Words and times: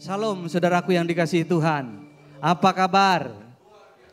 Shalom 0.00 0.48
saudaraku 0.48 0.96
yang 0.96 1.04
dikasihi 1.04 1.44
Tuhan. 1.44 2.08
Apa 2.40 2.72
kabar? 2.72 3.36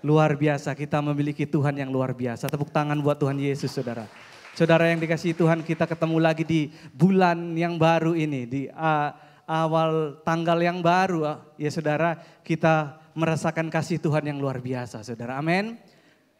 Luar 0.04 0.36
biasa 0.36 0.76
kita 0.76 1.00
memiliki 1.00 1.48
Tuhan 1.48 1.80
yang 1.80 1.88
luar 1.88 2.12
biasa. 2.12 2.52
Tepuk 2.52 2.76
tangan 2.76 3.00
buat 3.00 3.16
Tuhan 3.16 3.40
Yesus 3.40 3.72
saudara. 3.72 4.04
Saudara 4.52 4.92
yang 4.92 5.00
dikasihi 5.00 5.32
Tuhan 5.32 5.64
kita 5.64 5.88
ketemu 5.88 6.20
lagi 6.20 6.44
di 6.44 6.76
bulan 6.92 7.56
yang 7.56 7.80
baru 7.80 8.20
ini. 8.20 8.44
Di 8.44 8.62
uh, 8.68 9.16
awal 9.48 10.20
tanggal 10.28 10.60
yang 10.60 10.84
baru 10.84 11.24
uh, 11.24 11.40
ya 11.56 11.72
saudara 11.72 12.20
kita 12.44 13.00
merasakan 13.16 13.72
kasih 13.72 14.04
Tuhan 14.04 14.28
yang 14.28 14.44
luar 14.44 14.60
biasa 14.60 15.08
saudara. 15.08 15.40
Amin. 15.40 15.80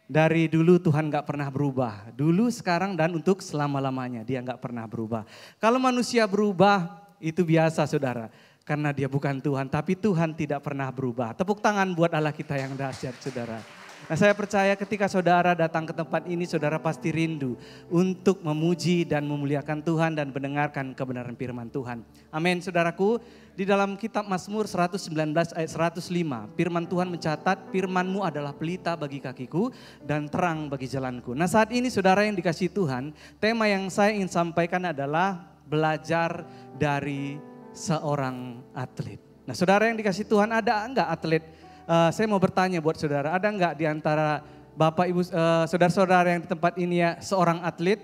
Dari 0.04 0.52
dulu 0.52 0.76
Tuhan 0.76 1.08
gak 1.08 1.24
pernah 1.24 1.48
berubah. 1.48 2.12
Dulu, 2.12 2.52
sekarang, 2.52 3.00
dan 3.00 3.16
untuk 3.16 3.40
selama-lamanya. 3.40 4.28
Dia 4.28 4.44
gak 4.44 4.60
pernah 4.60 4.84
berubah. 4.84 5.24
Kalau 5.56 5.80
manusia 5.80 6.24
berubah, 6.28 7.08
itu 7.20 7.42
biasa 7.42 7.84
saudara 7.84 8.30
karena 8.68 8.92
dia 8.92 9.08
bukan 9.08 9.40
Tuhan, 9.40 9.64
tapi 9.72 9.96
Tuhan 9.96 10.36
tidak 10.36 10.60
pernah 10.60 10.92
berubah. 10.92 11.32
Tepuk 11.32 11.64
tangan 11.64 11.88
buat 11.96 12.12
Allah 12.12 12.36
kita 12.36 12.52
yang 12.60 12.76
dahsyat, 12.76 13.16
saudara. 13.16 13.64
Nah 14.08 14.16
saya 14.16 14.32
percaya 14.32 14.72
ketika 14.72 15.04
saudara 15.04 15.52
datang 15.52 15.84
ke 15.88 15.92
tempat 15.92 16.24
ini, 16.28 16.44
saudara 16.44 16.80
pasti 16.80 17.12
rindu 17.12 17.56
untuk 17.88 18.40
memuji 18.40 19.04
dan 19.08 19.24
memuliakan 19.24 19.84
Tuhan 19.84 20.16
dan 20.16 20.32
mendengarkan 20.32 20.96
kebenaran 20.96 21.36
firman 21.36 21.68
Tuhan. 21.72 22.04
Amin, 22.28 22.60
saudaraku. 22.60 23.20
Di 23.58 23.66
dalam 23.66 23.98
kitab 23.98 24.24
Mazmur 24.30 24.70
119 24.70 25.12
ayat 25.34 25.70
105, 25.74 26.08
firman 26.54 26.84
Tuhan 26.86 27.10
mencatat, 27.10 27.74
firmanmu 27.74 28.22
adalah 28.22 28.54
pelita 28.54 28.94
bagi 28.94 29.18
kakiku 29.18 29.74
dan 30.06 30.30
terang 30.30 30.70
bagi 30.70 30.86
jalanku. 30.86 31.34
Nah 31.34 31.50
saat 31.50 31.74
ini 31.74 31.90
saudara 31.90 32.22
yang 32.22 32.38
dikasih 32.38 32.70
Tuhan, 32.70 33.10
tema 33.42 33.66
yang 33.66 33.90
saya 33.90 34.14
ingin 34.14 34.30
sampaikan 34.30 34.86
adalah 34.88 35.42
belajar 35.66 36.46
dari 36.78 37.47
seorang 37.78 38.58
atlet. 38.74 39.22
Nah 39.46 39.54
saudara 39.54 39.86
yang 39.86 39.94
dikasih 39.94 40.26
Tuhan 40.26 40.50
ada 40.50 40.82
enggak 40.82 41.08
atlet? 41.08 41.44
Uh, 41.88 42.10
saya 42.12 42.26
mau 42.28 42.36
bertanya 42.36 42.82
buat 42.82 42.98
saudara, 42.98 43.32
ada 43.32 43.48
enggak 43.48 43.78
di 43.78 43.88
antara 43.88 44.44
bapak 44.76 45.06
ibu 45.08 45.24
uh, 45.24 45.64
saudara-saudara 45.64 46.36
yang 46.36 46.42
di 46.44 46.50
tempat 46.50 46.76
ini 46.76 47.00
ya 47.00 47.16
seorang 47.22 47.64
atlet? 47.64 48.02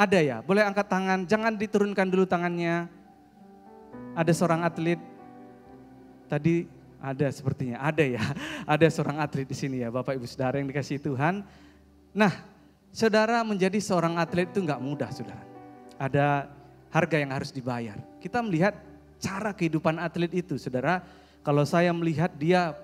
Ada 0.00 0.18
ya, 0.24 0.36
boleh 0.40 0.64
angkat 0.64 0.88
tangan, 0.88 1.28
jangan 1.28 1.52
diturunkan 1.60 2.08
dulu 2.08 2.24
tangannya. 2.24 2.88
Ada 4.16 4.32
seorang 4.32 4.64
atlet, 4.64 4.96
tadi 6.24 6.64
ada 6.96 7.28
sepertinya, 7.28 7.84
ada 7.84 8.00
ya, 8.00 8.22
ada 8.78 8.86
seorang 8.88 9.20
atlet 9.20 9.44
di 9.44 9.52
sini 9.52 9.84
ya 9.84 9.92
bapak 9.92 10.16
ibu 10.16 10.24
saudara 10.24 10.56
yang 10.56 10.72
dikasih 10.72 11.04
Tuhan. 11.04 11.44
Nah 12.16 12.32
saudara 12.96 13.44
menjadi 13.44 13.76
seorang 13.76 14.16
atlet 14.16 14.48
itu 14.48 14.64
enggak 14.64 14.80
mudah 14.80 15.10
saudara. 15.12 15.44
Ada 16.00 16.48
harga 16.90 17.16
yang 17.16 17.30
harus 17.30 17.54
dibayar. 17.54 17.96
Kita 18.18 18.42
melihat 18.42 18.76
cara 19.22 19.54
kehidupan 19.54 19.96
atlet 20.02 20.30
itu, 20.34 20.58
saudara. 20.58 21.02
Kalau 21.40 21.64
saya 21.64 21.94
melihat 21.94 22.30
dia 22.36 22.76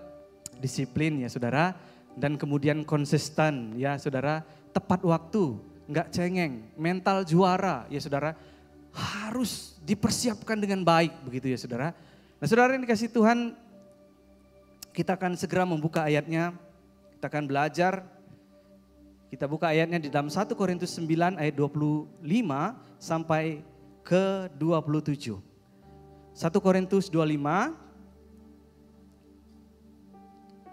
disiplin 0.56 1.20
ya 1.20 1.28
saudara, 1.28 1.76
dan 2.16 2.40
kemudian 2.40 2.86
konsisten 2.86 3.76
ya 3.76 4.00
saudara, 4.00 4.40
tepat 4.72 5.04
waktu, 5.04 5.60
nggak 5.90 6.08
cengeng, 6.08 6.64
mental 6.78 7.26
juara 7.28 7.84
ya 7.92 8.00
saudara, 8.00 8.32
harus 8.96 9.76
dipersiapkan 9.84 10.56
dengan 10.56 10.80
baik 10.80 11.12
begitu 11.28 11.52
ya 11.52 11.58
saudara. 11.60 11.92
Nah 12.40 12.46
saudara 12.48 12.72
yang 12.72 12.88
dikasih 12.88 13.12
Tuhan, 13.12 13.52
kita 14.96 15.20
akan 15.20 15.36
segera 15.36 15.68
membuka 15.68 16.08
ayatnya, 16.08 16.56
kita 17.20 17.28
akan 17.28 17.44
belajar 17.44 18.16
kita 19.26 19.50
buka 19.50 19.74
ayatnya 19.74 19.98
di 19.98 20.08
dalam 20.08 20.30
1 20.30 20.54
Korintus 20.54 20.94
9 20.94 21.36
ayat 21.36 21.54
25 21.58 22.22
sampai 22.96 23.58
ke-27. 24.06 25.34
1 25.34 26.62
Korintus 26.62 27.10
25 27.10 27.86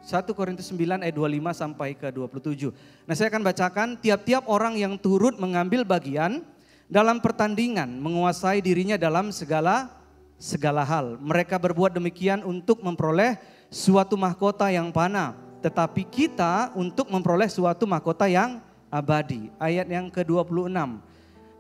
1 0.04 0.36
Korintus 0.36 0.68
9 0.68 1.00
ayat 1.00 1.16
25 1.16 1.56
sampai 1.56 1.96
ke 1.96 2.12
27. 2.12 2.76
Nah 3.08 3.16
saya 3.16 3.32
akan 3.32 3.44
bacakan 3.48 3.88
tiap-tiap 3.96 4.44
orang 4.52 4.76
yang 4.76 5.00
turut 5.00 5.40
mengambil 5.40 5.88
bagian 5.88 6.44
dalam 6.92 7.24
pertandingan 7.24 7.88
menguasai 8.04 8.60
dirinya 8.60 9.00
dalam 9.00 9.32
segala 9.32 9.88
segala 10.36 10.84
hal. 10.84 11.16
Mereka 11.24 11.56
berbuat 11.56 11.96
demikian 11.96 12.44
untuk 12.44 12.84
memperoleh 12.84 13.40
suatu 13.72 14.20
mahkota 14.20 14.68
yang 14.68 14.92
panah. 14.92 15.40
Tetapi 15.64 16.04
kita 16.04 16.76
untuk 16.76 17.08
memperoleh 17.08 17.48
suatu 17.48 17.88
mahkota 17.88 18.28
yang 18.28 18.60
abadi. 18.92 19.48
Ayat 19.56 19.88
yang 19.88 20.12
ke-26. 20.12 20.68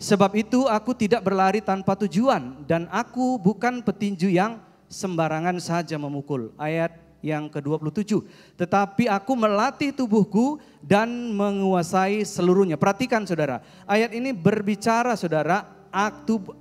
Sebab 0.03 0.35
itu 0.35 0.67
aku 0.67 0.91
tidak 0.91 1.23
berlari 1.23 1.63
tanpa 1.63 1.95
tujuan 1.95 2.67
dan 2.67 2.91
aku 2.91 3.39
bukan 3.39 3.79
petinju 3.79 4.27
yang 4.27 4.59
sembarangan 4.91 5.55
saja 5.63 5.95
memukul. 5.95 6.51
Ayat 6.59 6.99
yang 7.23 7.47
ke-27. 7.47 8.19
Tetapi 8.59 9.07
aku 9.07 9.31
melatih 9.39 9.95
tubuhku 9.95 10.59
dan 10.83 11.07
menguasai 11.31 12.27
seluruhnya. 12.27 12.75
Perhatikan 12.75 13.23
saudara, 13.23 13.63
ayat 13.87 14.11
ini 14.11 14.35
berbicara 14.35 15.15
saudara, 15.15 15.63
aktu 15.87 16.51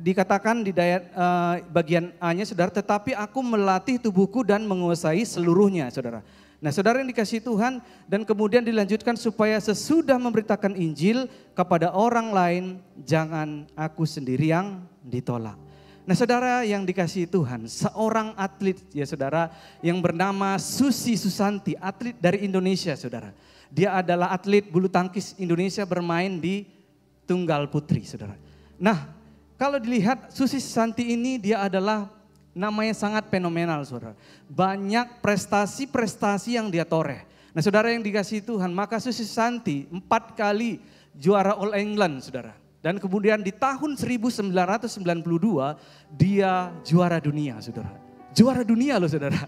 dikatakan 0.00 0.64
di 0.64 0.72
dayat, 0.72 1.12
uh, 1.12 1.60
bagian 1.68 2.16
A-nya 2.16 2.48
saudara, 2.48 2.72
tetapi 2.72 3.12
aku 3.12 3.44
melatih 3.44 4.00
tubuhku 4.00 4.40
dan 4.40 4.64
menguasai 4.64 5.20
seluruhnya 5.28 5.92
saudara. 5.92 6.24
Nah 6.56 6.72
saudara 6.72 7.04
yang 7.04 7.10
dikasih 7.12 7.44
Tuhan 7.44 7.84
dan 8.08 8.24
kemudian 8.24 8.64
dilanjutkan 8.64 9.12
supaya 9.14 9.60
sesudah 9.60 10.16
memberitakan 10.16 10.72
Injil 10.72 11.28
kepada 11.52 11.92
orang 11.92 12.32
lain 12.32 12.64
jangan 13.04 13.68
aku 13.76 14.08
sendiri 14.08 14.48
yang 14.56 14.80
ditolak. 15.04 15.60
Nah 16.06 16.14
saudara 16.16 16.62
yang 16.64 16.86
dikasih 16.86 17.28
Tuhan, 17.28 17.66
seorang 17.68 18.32
atlet 18.38 18.78
ya 18.94 19.04
saudara 19.04 19.52
yang 19.82 20.00
bernama 20.00 20.56
Susi 20.56 21.18
Susanti, 21.18 21.76
atlet 21.76 22.16
dari 22.16 22.46
Indonesia 22.46 22.94
saudara. 22.96 23.36
Dia 23.68 23.98
adalah 24.00 24.32
atlet 24.32 24.64
bulu 24.64 24.88
tangkis 24.88 25.36
Indonesia 25.36 25.84
bermain 25.84 26.40
di 26.40 26.64
tunggal 27.28 27.68
putri 27.68 28.06
saudara. 28.06 28.38
Nah 28.80 29.12
kalau 29.60 29.76
dilihat 29.76 30.32
Susi 30.32 30.56
Susanti 30.56 31.04
ini 31.12 31.36
dia 31.36 31.60
adalah 31.60 32.15
namanya 32.56 32.96
sangat 32.96 33.28
fenomenal 33.28 33.84
saudara. 33.84 34.16
Banyak 34.48 35.20
prestasi-prestasi 35.20 36.56
yang 36.56 36.72
dia 36.72 36.88
toreh. 36.88 37.28
Nah 37.52 37.60
saudara 37.60 37.92
yang 37.92 38.00
dikasih 38.00 38.40
Tuhan, 38.40 38.72
maka 38.72 38.96
Susi 38.96 39.28
Santi 39.28 39.84
empat 39.92 40.32
kali 40.32 40.80
juara 41.12 41.52
All 41.52 41.76
England 41.76 42.24
saudara. 42.24 42.56
Dan 42.80 42.96
kemudian 42.96 43.44
di 43.44 43.52
tahun 43.52 44.00
1992 44.00 44.56
dia 46.16 46.72
juara 46.80 47.20
dunia 47.20 47.60
saudara. 47.60 47.92
Juara 48.32 48.64
dunia 48.64 48.96
loh 48.96 49.08
saudara. 49.08 49.36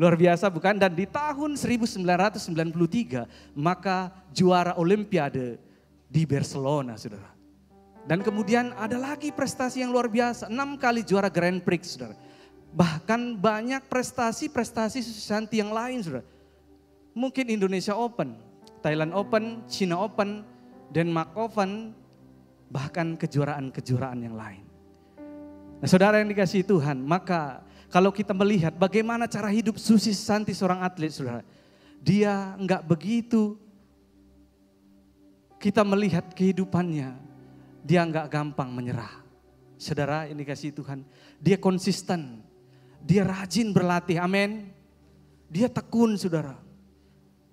Luar 0.00 0.16
biasa 0.16 0.48
bukan? 0.48 0.76
Dan 0.76 0.96
di 0.96 1.08
tahun 1.08 1.56
1993 1.56 3.56
maka 3.56 4.12
juara 4.32 4.76
olimpiade 4.80 5.60
di 6.08 6.24
Barcelona 6.24 6.96
saudara. 6.96 7.35
Dan 8.06 8.22
kemudian 8.22 8.70
ada 8.78 8.94
lagi 8.94 9.34
prestasi 9.34 9.82
yang 9.82 9.90
luar 9.90 10.06
biasa. 10.06 10.46
Enam 10.46 10.78
kali 10.78 11.02
juara 11.02 11.26
Grand 11.26 11.58
Prix, 11.58 11.98
saudara. 11.98 12.14
Bahkan 12.70 13.34
banyak 13.34 13.82
prestasi-prestasi 13.90 15.02
Susanti 15.02 15.58
yang 15.58 15.74
lain, 15.74 16.06
saudara. 16.06 16.22
Mungkin 17.18 17.50
Indonesia 17.50 17.98
Open, 17.98 18.38
Thailand 18.78 19.10
Open, 19.10 19.66
China 19.66 20.06
Open, 20.06 20.46
Denmark 20.94 21.34
Open, 21.34 21.90
bahkan 22.70 23.18
kejuaraan-kejuaraan 23.18 24.20
yang 24.22 24.38
lain. 24.38 24.62
Nah 25.82 25.88
saudara 25.90 26.22
yang 26.22 26.30
dikasih 26.30 26.62
Tuhan, 26.62 27.02
maka 27.02 27.66
kalau 27.90 28.14
kita 28.14 28.30
melihat 28.30 28.70
bagaimana 28.78 29.26
cara 29.26 29.50
hidup 29.50 29.82
Susi 29.82 30.14
Santi 30.14 30.54
seorang 30.54 30.86
atlet, 30.86 31.10
saudara. 31.10 31.42
Dia 31.98 32.54
enggak 32.54 32.86
begitu 32.86 33.58
kita 35.58 35.82
melihat 35.82 36.22
kehidupannya 36.30 37.25
dia 37.86 38.02
nggak 38.02 38.26
gampang 38.26 38.74
menyerah. 38.74 39.22
Saudara 39.78 40.26
ini 40.26 40.42
kasih 40.42 40.74
Tuhan, 40.74 41.06
dia 41.38 41.54
konsisten, 41.54 42.42
dia 42.98 43.22
rajin 43.22 43.70
berlatih, 43.70 44.18
amin. 44.18 44.66
Dia 45.46 45.70
tekun 45.70 46.18
saudara. 46.18 46.58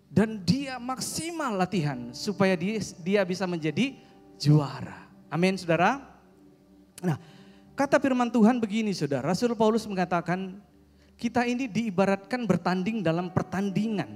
Dan 0.09 0.41
dia 0.41 0.81
maksimal 0.81 1.53
latihan 1.57 2.09
supaya 2.09 2.57
dia, 2.57 2.81
dia 3.05 3.21
bisa 3.21 3.45
menjadi 3.45 3.93
juara. 4.41 5.05
Amin 5.29 5.53
saudara. 5.57 6.01
Nah 7.01 7.17
kata 7.77 8.01
firman 8.01 8.33
Tuhan 8.33 8.57
begini 8.57 8.93
saudara, 8.93 9.29
Rasul 9.29 9.53
Paulus 9.53 9.85
mengatakan 9.85 10.57
kita 11.17 11.45
ini 11.45 11.69
diibaratkan 11.69 12.45
bertanding 12.45 13.05
dalam 13.05 13.29
pertandingan, 13.29 14.09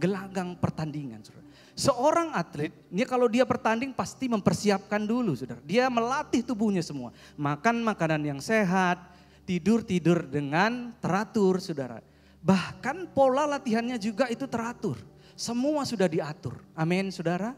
gelagang 0.00 0.56
pertandingan 0.56 1.20
saudara. 1.24 1.48
Seorang 1.80 2.36
atlet, 2.36 2.68
ini 2.92 3.08
kalau 3.08 3.24
dia 3.24 3.40
bertanding 3.48 3.96
pasti 3.96 4.28
mempersiapkan 4.28 5.00
dulu, 5.00 5.32
saudara. 5.32 5.64
Dia 5.64 5.88
melatih 5.88 6.44
tubuhnya 6.44 6.84
semua. 6.84 7.08
Makan 7.40 7.80
makanan 7.80 8.20
yang 8.20 8.40
sehat, 8.44 9.00
tidur-tidur 9.48 10.28
dengan 10.28 10.92
teratur, 11.00 11.56
saudara. 11.56 12.04
Bahkan 12.44 13.16
pola 13.16 13.48
latihannya 13.48 13.96
juga 13.96 14.28
itu 14.28 14.44
teratur. 14.44 15.00
Semua 15.32 15.88
sudah 15.88 16.04
diatur. 16.04 16.60
Amin, 16.76 17.08
saudara. 17.08 17.56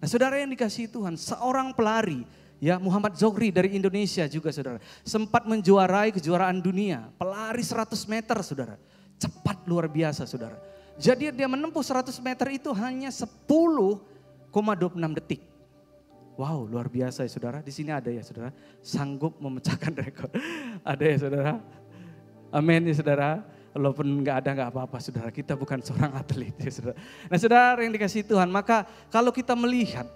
Nah, 0.00 0.08
saudara 0.08 0.40
yang 0.40 0.48
dikasih 0.48 0.88
Tuhan, 0.88 1.20
seorang 1.20 1.76
pelari, 1.76 2.24
Ya, 2.64 2.80
Muhammad 2.80 3.12
Zohri 3.18 3.52
dari 3.52 3.76
Indonesia 3.76 4.24
juga 4.24 4.48
saudara. 4.48 4.80
Sempat 5.04 5.44
menjuarai 5.44 6.08
kejuaraan 6.16 6.64
dunia. 6.64 7.12
Pelari 7.20 7.60
100 7.60 7.92
meter 8.08 8.40
saudara. 8.40 8.80
Cepat 9.20 9.68
luar 9.68 9.84
biasa 9.84 10.24
saudara. 10.24 10.56
Jadi 10.94 11.34
dia 11.34 11.48
menempuh 11.50 11.82
100 11.82 12.14
meter 12.22 12.46
itu 12.54 12.70
hanya 12.76 13.10
10,26 13.10 15.18
detik. 15.18 15.42
Wow 16.34 16.66
luar 16.66 16.90
biasa 16.90 17.26
ya 17.26 17.30
saudara. 17.30 17.62
Di 17.62 17.70
sini 17.70 17.94
ada 17.94 18.10
ya 18.10 18.22
saudara. 18.22 18.50
Sanggup 18.82 19.38
memecahkan 19.38 19.92
rekor. 20.02 20.30
ada 20.82 21.04
ya 21.04 21.16
saudara. 21.18 21.52
Amin 22.50 22.90
ya 22.90 22.94
saudara. 22.94 23.42
Walaupun 23.74 24.06
nggak 24.22 24.36
ada 24.42 24.50
nggak 24.54 24.70
apa-apa 24.70 24.98
saudara. 25.02 25.30
Kita 25.34 25.58
bukan 25.58 25.82
seorang 25.82 26.14
atlet 26.14 26.54
ya 26.58 26.70
saudara. 26.70 26.98
Nah 27.26 27.38
saudara 27.38 27.78
yang 27.82 27.94
dikasih 27.94 28.26
Tuhan. 28.26 28.50
Maka 28.50 28.86
kalau 29.10 29.34
kita 29.34 29.58
melihat 29.58 30.06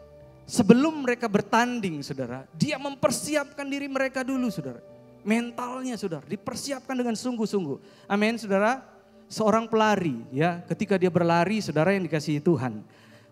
Sebelum 0.49 1.05
mereka 1.05 1.29
bertanding 1.29 2.01
saudara, 2.01 2.49
dia 2.57 2.81
mempersiapkan 2.81 3.69
diri 3.69 3.85
mereka 3.85 4.25
dulu 4.25 4.49
saudara. 4.49 4.81
Mentalnya 5.21 5.93
saudara, 6.01 6.25
dipersiapkan 6.25 6.97
dengan 6.97 7.13
sungguh-sungguh. 7.13 8.09
Amin 8.09 8.41
saudara. 8.41 8.81
Seorang 9.29 9.69
pelari 9.69 10.25
ya, 10.33 10.65
ketika 10.65 10.97
dia 10.97 11.13
berlari 11.13 11.61
saudara 11.61 11.93
yang 11.93 12.09
dikasihi 12.09 12.41
Tuhan. 12.41 12.81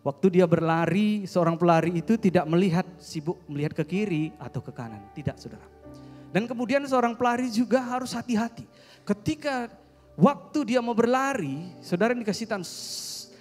Waktu 0.06 0.38
dia 0.38 0.46
berlari, 0.46 1.26
seorang 1.26 1.58
pelari 1.58 1.98
itu 1.98 2.14
tidak 2.14 2.46
melihat 2.46 2.86
sibuk 3.02 3.42
melihat 3.50 3.74
ke 3.74 3.82
kiri 3.82 4.30
atau 4.38 4.62
ke 4.62 4.70
kanan. 4.70 5.02
Tidak 5.10 5.34
saudara. 5.34 5.66
Dan 6.30 6.46
kemudian 6.46 6.84
seorang 6.86 7.18
pelari 7.18 7.50
juga 7.50 7.82
harus 7.82 8.14
hati-hati. 8.14 8.62
Ketika 9.02 9.66
waktu 10.14 10.62
dia 10.62 10.78
mau 10.78 10.94
berlari, 10.94 11.74
saudara 11.82 12.14
yang 12.14 12.22
dikasih 12.22 12.46
Tuhan. 12.46 12.62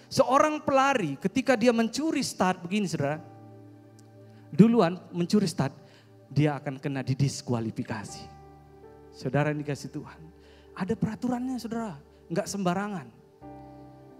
Seorang 0.10 0.64
pelari 0.64 1.20
ketika 1.22 1.54
dia 1.54 1.76
mencuri 1.76 2.24
start 2.24 2.64
begini 2.64 2.88
saudara 2.88 3.20
duluan 4.56 4.96
mencuri 5.12 5.46
start, 5.46 5.76
dia 6.32 6.56
akan 6.58 6.80
kena 6.80 7.04
didiskualifikasi. 7.04 8.24
Saudara 9.12 9.52
yang 9.52 9.60
dikasih 9.60 9.92
Tuhan. 9.92 10.20
Ada 10.76 10.96
peraturannya 10.96 11.60
saudara, 11.60 11.96
nggak 12.30 12.48
sembarangan. 12.48 13.08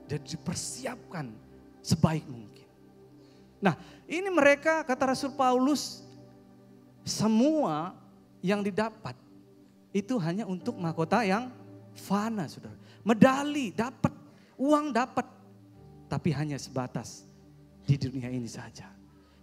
Dan 0.06 0.22
dipersiapkan 0.22 1.34
sebaik 1.82 2.26
mungkin. 2.30 2.70
Nah 3.58 3.74
ini 4.06 4.30
mereka 4.30 4.86
kata 4.86 5.14
Rasul 5.18 5.34
Paulus, 5.34 6.06
semua 7.02 7.98
yang 8.46 8.62
didapat 8.62 9.18
itu 9.90 10.22
hanya 10.22 10.46
untuk 10.46 10.78
mahkota 10.78 11.26
yang 11.26 11.50
fana 11.98 12.46
saudara. 12.46 12.78
Medali 13.02 13.74
dapat, 13.74 14.14
uang 14.58 14.94
dapat, 14.94 15.26
tapi 16.06 16.30
hanya 16.34 16.62
sebatas 16.62 17.26
di 17.86 17.98
dunia 17.98 18.30
ini 18.30 18.50
saja 18.50 18.96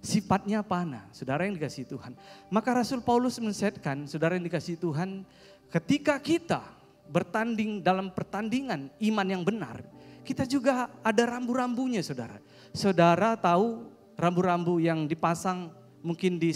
sifatnya 0.02 0.66
panah, 0.66 1.06
saudara 1.14 1.46
yang 1.46 1.54
dikasih 1.54 1.86
Tuhan. 1.86 2.18
Maka 2.50 2.74
Rasul 2.74 3.00
Paulus 3.00 3.38
mensetkan, 3.38 4.04
saudara 4.10 4.34
yang 4.34 4.44
dikasih 4.44 4.74
Tuhan, 4.76 5.22
ketika 5.70 6.18
kita 6.18 6.60
bertanding 7.08 7.82
dalam 7.82 8.10
pertandingan 8.12 8.90
iman 8.98 9.26
yang 9.26 9.42
benar, 9.42 9.82
kita 10.22 10.46
juga 10.46 10.90
ada 11.02 11.22
rambu-rambunya 11.26 12.04
saudara. 12.04 12.38
Saudara 12.70 13.34
tahu 13.34 13.88
rambu-rambu 14.14 14.78
yang 14.78 15.06
dipasang 15.08 15.72
mungkin 16.02 16.38
di 16.38 16.54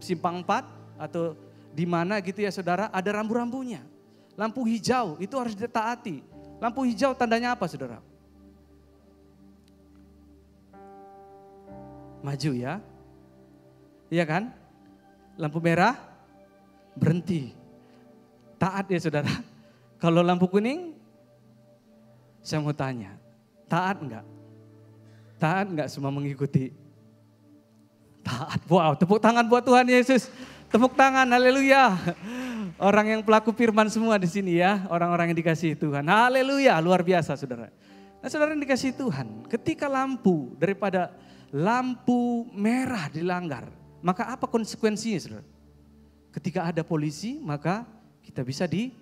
simpang 0.00 0.42
4 0.46 1.00
atau 1.00 1.34
di 1.70 1.86
mana 1.86 2.18
gitu 2.20 2.42
ya 2.42 2.50
saudara, 2.52 2.90
ada 2.90 3.10
rambu-rambunya. 3.14 3.82
Lampu 4.38 4.64
hijau 4.64 5.20
itu 5.20 5.34
harus 5.36 5.52
ditaati. 5.52 6.22
Lampu 6.60 6.84
hijau 6.86 7.12
tandanya 7.16 7.56
apa 7.56 7.68
saudara? 7.68 8.00
maju 12.20 12.50
ya. 12.52 12.78
Iya 14.12 14.24
kan? 14.28 14.52
Lampu 15.40 15.58
merah 15.62 15.96
berhenti. 16.96 17.56
Taat 18.60 18.92
ya 18.92 19.00
saudara. 19.00 19.32
Kalau 20.00 20.24
lampu 20.24 20.48
kuning, 20.48 20.96
saya 22.40 22.64
mau 22.64 22.72
tanya, 22.72 23.20
taat 23.68 24.00
enggak? 24.00 24.24
Taat 25.36 25.66
enggak 25.68 25.88
semua 25.92 26.08
mengikuti? 26.08 26.72
Taat. 28.24 28.64
Wow, 28.64 28.96
tepuk 28.96 29.20
tangan 29.20 29.44
buat 29.44 29.60
Tuhan 29.60 29.84
Yesus. 29.92 30.32
Tepuk 30.72 30.96
tangan, 30.96 31.28
haleluya. 31.28 32.00
Orang 32.80 33.12
yang 33.12 33.20
pelaku 33.20 33.52
firman 33.52 33.92
semua 33.92 34.16
di 34.16 34.24
sini 34.24 34.56
ya, 34.56 34.88
orang-orang 34.88 35.36
yang 35.36 35.38
dikasih 35.44 35.76
Tuhan. 35.76 36.08
Haleluya, 36.08 36.80
luar 36.80 37.04
biasa 37.04 37.36
saudara. 37.36 37.68
Nah 38.20 38.28
saudara 38.28 38.56
yang 38.56 38.64
dikasih 38.64 38.96
Tuhan, 38.96 39.48
ketika 39.52 39.84
lampu 39.84 40.56
daripada 40.56 41.12
lampu 41.52 42.48
merah 42.56 43.08
dilanggar, 43.12 43.68
maka 44.00 44.32
apa 44.32 44.48
konsekuensinya 44.48 45.20
saudara? 45.20 45.46
Ketika 46.30 46.70
ada 46.70 46.80
polisi 46.86 47.36
maka 47.42 47.84
kita 48.22 48.46
bisa 48.46 48.64
di, 48.64 48.94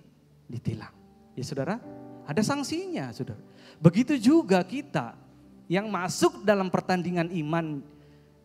ditilang. 0.48 0.90
Ya 1.36 1.44
saudara, 1.46 1.78
ada 2.26 2.42
sanksinya 2.42 3.12
saudara. 3.14 3.38
Begitu 3.78 4.18
juga 4.18 4.58
kita 4.64 5.14
yang 5.70 5.86
masuk 5.86 6.42
dalam 6.42 6.72
pertandingan 6.72 7.30
iman, 7.30 7.84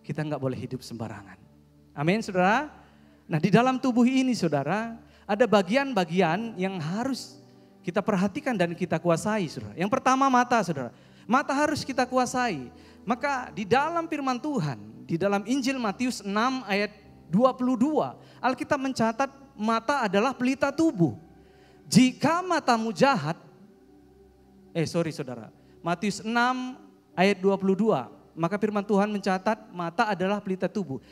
kita 0.03 0.21
nggak 0.21 0.37
boleh 0.43 0.59
hidup 0.59 0.83
sembarangan. 0.83 1.39
Amin 1.95 2.19
saudara. 2.19 2.69
Nah 3.25 3.39
di 3.39 3.49
dalam 3.49 3.79
tubuh 3.79 4.03
ini 4.03 4.35
saudara, 4.35 4.99
ada 5.23 5.45
bagian-bagian 5.47 6.59
yang 6.59 6.77
harus 6.77 7.39
kita 7.79 8.03
perhatikan 8.03 8.55
dan 8.55 8.75
kita 8.75 8.99
kuasai 8.99 9.47
saudara. 9.47 9.73
Yang 9.79 9.91
pertama 9.91 10.27
mata 10.27 10.59
saudara. 10.61 10.91
Mata 11.23 11.55
harus 11.55 11.87
kita 11.87 12.03
kuasai. 12.03 12.67
Maka 13.07 13.51
di 13.51 13.63
dalam 13.63 14.07
firman 14.11 14.39
Tuhan, 14.39 14.79
di 15.07 15.15
dalam 15.15 15.43
Injil 15.47 15.79
Matius 15.79 16.23
6 16.23 16.27
ayat 16.67 16.91
22, 17.31 18.15
Alkitab 18.43 18.79
mencatat 18.79 19.29
mata 19.55 20.03
adalah 20.03 20.35
pelita 20.35 20.71
tubuh. 20.71 21.15
Jika 21.87 22.41
matamu 22.41 22.89
jahat, 22.95 23.37
eh 24.73 24.87
sorry 24.87 25.11
saudara, 25.13 25.51
Matius 25.83 26.23
6 26.23 26.29
ayat 27.13 27.37
22, 27.39 28.09
maka 28.33 28.55
firman 28.57 28.85
Tuhan 28.85 29.09
mencatat 29.11 29.69
mata 29.69 30.09
adalah 30.09 30.41
pelita 30.41 30.65
tubuh. 30.65 31.03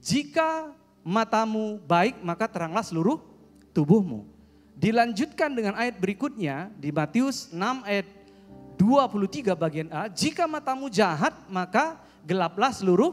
Jika 0.00 0.72
matamu 1.04 1.80
baik, 1.84 2.20
maka 2.24 2.48
teranglah 2.48 2.84
seluruh 2.84 3.20
tubuhmu. 3.76 4.24
Dilanjutkan 4.80 5.52
dengan 5.52 5.76
ayat 5.76 6.00
berikutnya 6.00 6.72
di 6.80 6.88
Matius 6.88 7.52
6 7.52 7.84
ayat 7.84 8.08
23 8.80 9.52
bagian 9.52 9.88
A, 9.92 10.08
jika 10.08 10.48
matamu 10.48 10.88
jahat 10.88 11.36
maka 11.52 12.00
gelaplah 12.24 12.72
seluruh 12.72 13.12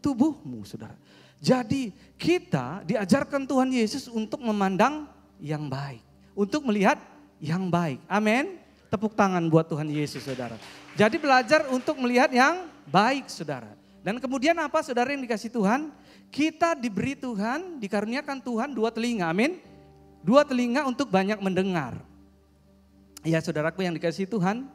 tubuhmu 0.00 0.64
saudara. 0.64 0.96
Jadi 1.44 1.92
kita 2.16 2.80
diajarkan 2.88 3.44
Tuhan 3.44 3.68
Yesus 3.68 4.08
untuk 4.08 4.40
memandang 4.40 5.04
yang 5.36 5.68
baik. 5.68 6.03
Untuk 6.34 6.66
melihat 6.66 6.98
yang 7.38 7.70
baik. 7.70 8.02
Amin. 8.10 8.58
Tepuk 8.90 9.14
tangan 9.14 9.42
buat 9.50 9.66
Tuhan 9.66 9.90
Yesus 9.90 10.22
saudara. 10.22 10.54
Jadi 10.94 11.18
belajar 11.18 11.66
untuk 11.70 11.98
melihat 11.98 12.30
yang 12.30 12.70
baik 12.86 13.26
saudara. 13.26 13.74
Dan 14.04 14.20
kemudian 14.20 14.54
apa 14.60 14.84
saudara 14.84 15.10
yang 15.10 15.24
dikasih 15.24 15.50
Tuhan? 15.50 15.90
Kita 16.30 16.74
diberi 16.74 17.14
Tuhan, 17.18 17.78
dikaruniakan 17.78 18.38
Tuhan 18.42 18.68
dua 18.74 18.90
telinga. 18.90 19.30
Amin. 19.30 19.58
Dua 20.22 20.44
telinga 20.46 20.86
untuk 20.86 21.10
banyak 21.10 21.38
mendengar. 21.40 21.98
Ya 23.24 23.40
saudaraku 23.40 23.80
yang 23.80 23.96
dikasih 23.96 24.28
Tuhan, 24.28 24.68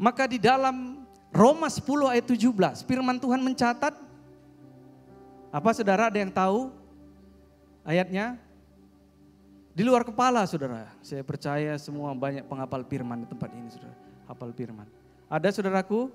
maka 0.00 0.24
di 0.24 0.40
dalam 0.40 1.04
Roma 1.28 1.68
10 1.68 1.84
ayat 2.08 2.24
17 2.24 2.88
firman 2.88 3.20
Tuhan 3.20 3.44
mencatat 3.44 3.92
apa 5.52 5.70
saudara 5.76 6.08
ada 6.08 6.16
yang 6.16 6.32
tahu 6.32 6.72
ayatnya? 7.84 8.40
Di 9.78 9.86
luar 9.86 10.02
kepala 10.02 10.42
saudara, 10.42 10.90
saya 10.98 11.22
percaya 11.22 11.78
semua 11.78 12.10
banyak 12.10 12.42
penghafal 12.50 12.82
firman 12.82 13.22
di 13.22 13.30
tempat 13.30 13.46
ini 13.54 13.70
saudara, 13.70 13.94
hafal 14.26 14.50
firman. 14.50 14.90
Ada 15.30 15.54
saudaraku? 15.54 16.10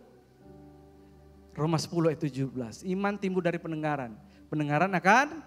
Roma 1.56 1.80
10 1.80 2.12
ayat 2.12 2.20
17, 2.28 2.84
iman 2.92 3.16
timbul 3.16 3.40
dari 3.40 3.56
pendengaran. 3.56 4.20
Pendengaran 4.52 4.92
akan 4.92 5.40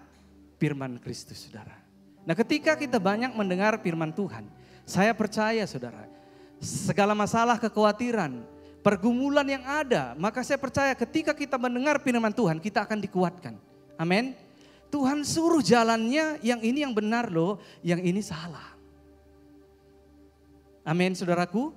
firman 0.57 0.97
Kristus 0.97 1.45
saudara. 1.45 1.77
Nah 2.25 2.33
ketika 2.33 2.73
kita 2.73 2.97
banyak 2.97 3.37
mendengar 3.37 3.77
firman 3.85 4.09
Tuhan, 4.09 4.49
saya 4.81 5.13
percaya 5.13 5.61
saudara, 5.69 6.09
segala 6.57 7.13
masalah, 7.13 7.61
kekhawatiran, 7.61 8.41
pergumulan 8.81 9.45
yang 9.45 9.61
ada, 9.61 10.17
maka 10.17 10.41
saya 10.41 10.57
percaya 10.57 10.97
ketika 10.97 11.37
kita 11.37 11.61
mendengar 11.61 12.01
firman 12.01 12.33
Tuhan, 12.33 12.57
kita 12.57 12.81
akan 12.81 12.97
dikuatkan. 12.97 13.53
Amin. 13.93 14.46
Tuhan 14.87 15.19
suruh 15.27 15.59
jalannya 15.59 16.39
yang 16.39 16.63
ini 16.63 16.83
yang 16.83 16.95
benar 16.95 17.27
loh, 17.27 17.59
yang 17.83 17.99
ini 17.99 18.23
salah. 18.23 18.75
Amin 20.87 21.11
saudaraku. 21.11 21.75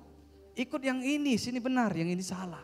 Ikut 0.55 0.79
yang 0.83 1.03
ini, 1.03 1.35
sini 1.35 1.59
benar, 1.59 1.91
yang 1.91 2.07
ini 2.07 2.23
salah. 2.23 2.63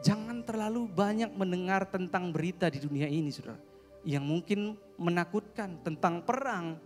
Jangan 0.00 0.44
terlalu 0.44 0.88
banyak 0.88 1.32
mendengar 1.36 1.88
tentang 1.88 2.32
berita 2.32 2.68
di 2.72 2.80
dunia 2.80 3.08
ini 3.08 3.28
saudara. 3.32 3.60
Yang 4.04 4.24
mungkin 4.24 4.60
menakutkan 4.96 5.80
tentang 5.84 6.24
perang. 6.24 6.80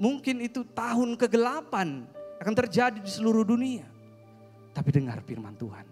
Mungkin 0.00 0.44
itu 0.44 0.64
tahun 0.72 1.16
kegelapan 1.16 2.08
akan 2.40 2.54
terjadi 2.56 3.00
di 3.00 3.10
seluruh 3.10 3.44
dunia. 3.44 3.84
Tapi 4.72 4.88
dengar 4.92 5.20
firman 5.24 5.56
Tuhan, 5.56 5.84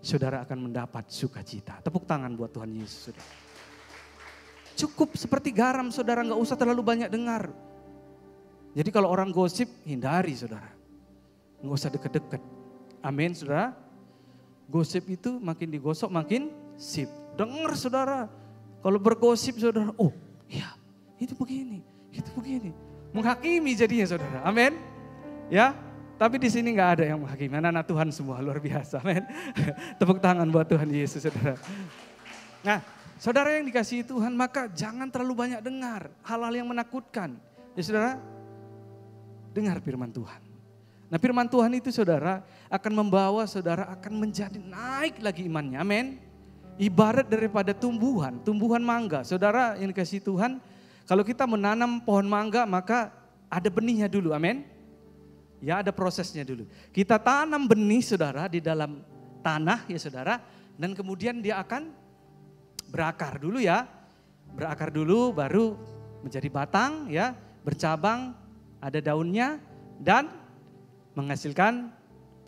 saudara 0.00 0.44
akan 0.44 0.68
mendapat 0.68 1.08
sukacita. 1.12 1.80
Tepuk 1.84 2.08
tangan 2.08 2.32
buat 2.36 2.52
Tuhan 2.52 2.72
Yesus. 2.72 3.12
Saudara. 3.12 3.47
Cukup 4.78 5.18
seperti 5.18 5.50
garam 5.50 5.90
saudara 5.90 6.22
nggak 6.22 6.38
usah 6.38 6.54
terlalu 6.54 6.82
banyak 6.86 7.10
dengar. 7.10 7.50
Jadi 8.78 8.94
kalau 8.94 9.10
orang 9.10 9.34
gosip 9.34 9.66
hindari 9.82 10.38
saudara. 10.38 10.70
Nggak 11.58 11.74
usah 11.74 11.90
deket-deket. 11.90 12.42
Amin 13.02 13.34
saudara. 13.34 13.74
Gosip 14.70 15.10
itu 15.10 15.40
makin 15.42 15.66
digosok 15.74 16.12
makin 16.12 16.54
sip. 16.78 17.10
Dengar 17.34 17.74
saudara. 17.74 18.30
Kalau 18.78 18.98
bergosip 19.02 19.58
saudara, 19.58 19.90
oh 19.98 20.14
ya 20.46 20.78
itu 21.18 21.34
begini, 21.34 21.82
itu 22.14 22.30
begini. 22.38 22.70
Menghakimi 23.10 23.74
jadinya 23.74 24.06
saudara. 24.06 24.38
Amin. 24.46 24.78
Ya, 25.50 25.74
tapi 26.20 26.38
di 26.38 26.46
sini 26.46 26.78
nggak 26.78 26.90
ada 26.98 27.04
yang 27.10 27.18
menghakimi. 27.18 27.58
Anak-anak 27.58 27.84
Tuhan 27.90 28.08
semua 28.14 28.38
luar 28.38 28.62
biasa. 28.62 29.02
Amin. 29.02 29.26
Tepuk 29.98 30.22
tangan 30.22 30.46
buat 30.46 30.70
Tuhan 30.70 30.86
Yesus 30.86 31.26
saudara. 31.26 31.58
Nah, 32.62 32.78
saudara 33.18 33.58
yang 33.58 33.66
dikasihi 33.68 34.06
Tuhan, 34.06 34.32
maka 34.32 34.70
jangan 34.70 35.10
terlalu 35.10 35.46
banyak 35.46 35.60
dengar 35.60 36.08
hal-hal 36.24 36.54
yang 36.54 36.68
menakutkan. 36.70 37.36
Ya 37.74 37.82
saudara, 37.82 38.12
dengar 39.52 39.78
firman 39.82 40.10
Tuhan. 40.14 40.40
Nah 41.08 41.18
firman 41.18 41.48
Tuhan 41.48 41.72
itu 41.72 41.88
saudara 41.88 42.44
akan 42.68 42.92
membawa 42.92 43.48
saudara 43.48 43.88
akan 43.96 44.12
menjadi 44.22 44.60
naik 44.60 45.24
lagi 45.24 45.48
imannya. 45.48 45.78
Amin. 45.80 46.06
Ibarat 46.78 47.26
daripada 47.26 47.74
tumbuhan, 47.74 48.38
tumbuhan 48.44 48.78
mangga. 48.84 49.26
Saudara 49.26 49.74
yang 49.80 49.90
dikasih 49.90 50.22
Tuhan, 50.22 50.62
kalau 51.08 51.24
kita 51.26 51.48
menanam 51.48 51.98
pohon 52.04 52.28
mangga 52.28 52.68
maka 52.68 53.10
ada 53.48 53.66
benihnya 53.72 54.06
dulu. 54.06 54.36
Amin. 54.36 54.62
Ya 55.58 55.82
ada 55.82 55.90
prosesnya 55.90 56.46
dulu. 56.46 56.68
Kita 56.94 57.18
tanam 57.18 57.66
benih 57.66 58.04
saudara 58.04 58.46
di 58.46 58.62
dalam 58.62 59.02
tanah 59.42 59.88
ya 59.90 59.98
saudara. 59.98 60.38
Dan 60.78 60.94
kemudian 60.94 61.42
dia 61.42 61.58
akan 61.58 61.90
berakar 62.88 63.38
dulu 63.38 63.60
ya. 63.60 63.86
Berakar 64.56 64.88
dulu 64.90 65.30
baru 65.36 65.76
menjadi 66.24 66.48
batang 66.48 67.06
ya. 67.12 67.36
Bercabang, 67.62 68.32
ada 68.80 68.98
daunnya 68.98 69.60
dan 70.00 70.32
menghasilkan 71.12 71.92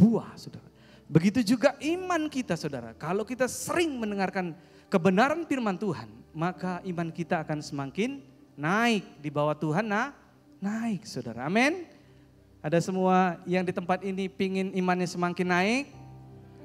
buah 0.00 0.32
saudara. 0.34 0.66
Begitu 1.10 1.42
juga 1.54 1.74
iman 1.82 2.30
kita 2.30 2.54
saudara. 2.54 2.94
Kalau 2.94 3.26
kita 3.26 3.50
sering 3.50 3.98
mendengarkan 3.98 4.54
kebenaran 4.90 5.46
firman 5.46 5.78
Tuhan. 5.78 6.10
Maka 6.30 6.78
iman 6.86 7.10
kita 7.10 7.42
akan 7.42 7.58
semakin 7.58 8.22
naik 8.54 9.02
di 9.18 9.30
bawah 9.34 9.54
Tuhan. 9.58 9.86
Nah, 9.86 10.14
naik 10.62 11.02
saudara. 11.06 11.46
Amin. 11.50 11.86
Ada 12.60 12.78
semua 12.78 13.40
yang 13.48 13.64
di 13.64 13.72
tempat 13.72 14.04
ini 14.04 14.28
pingin 14.28 14.70
imannya 14.76 15.08
semakin 15.08 15.48
naik? 15.48 15.84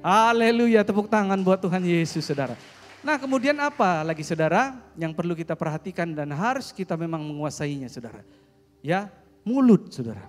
Haleluya, 0.04 0.84
tepuk 0.84 1.08
tangan 1.08 1.40
buat 1.40 1.58
Tuhan 1.58 1.82
Yesus 1.82 2.22
saudara. 2.22 2.54
Nah 3.06 3.22
kemudian 3.22 3.54
apa 3.62 4.02
lagi 4.02 4.26
saudara 4.26 4.74
yang 4.98 5.14
perlu 5.14 5.38
kita 5.38 5.54
perhatikan 5.54 6.10
dan 6.10 6.34
harus 6.34 6.74
kita 6.74 6.98
memang 6.98 7.22
menguasainya 7.22 7.86
saudara. 7.86 8.26
Ya 8.82 9.14
mulut 9.46 9.94
saudara. 9.94 10.26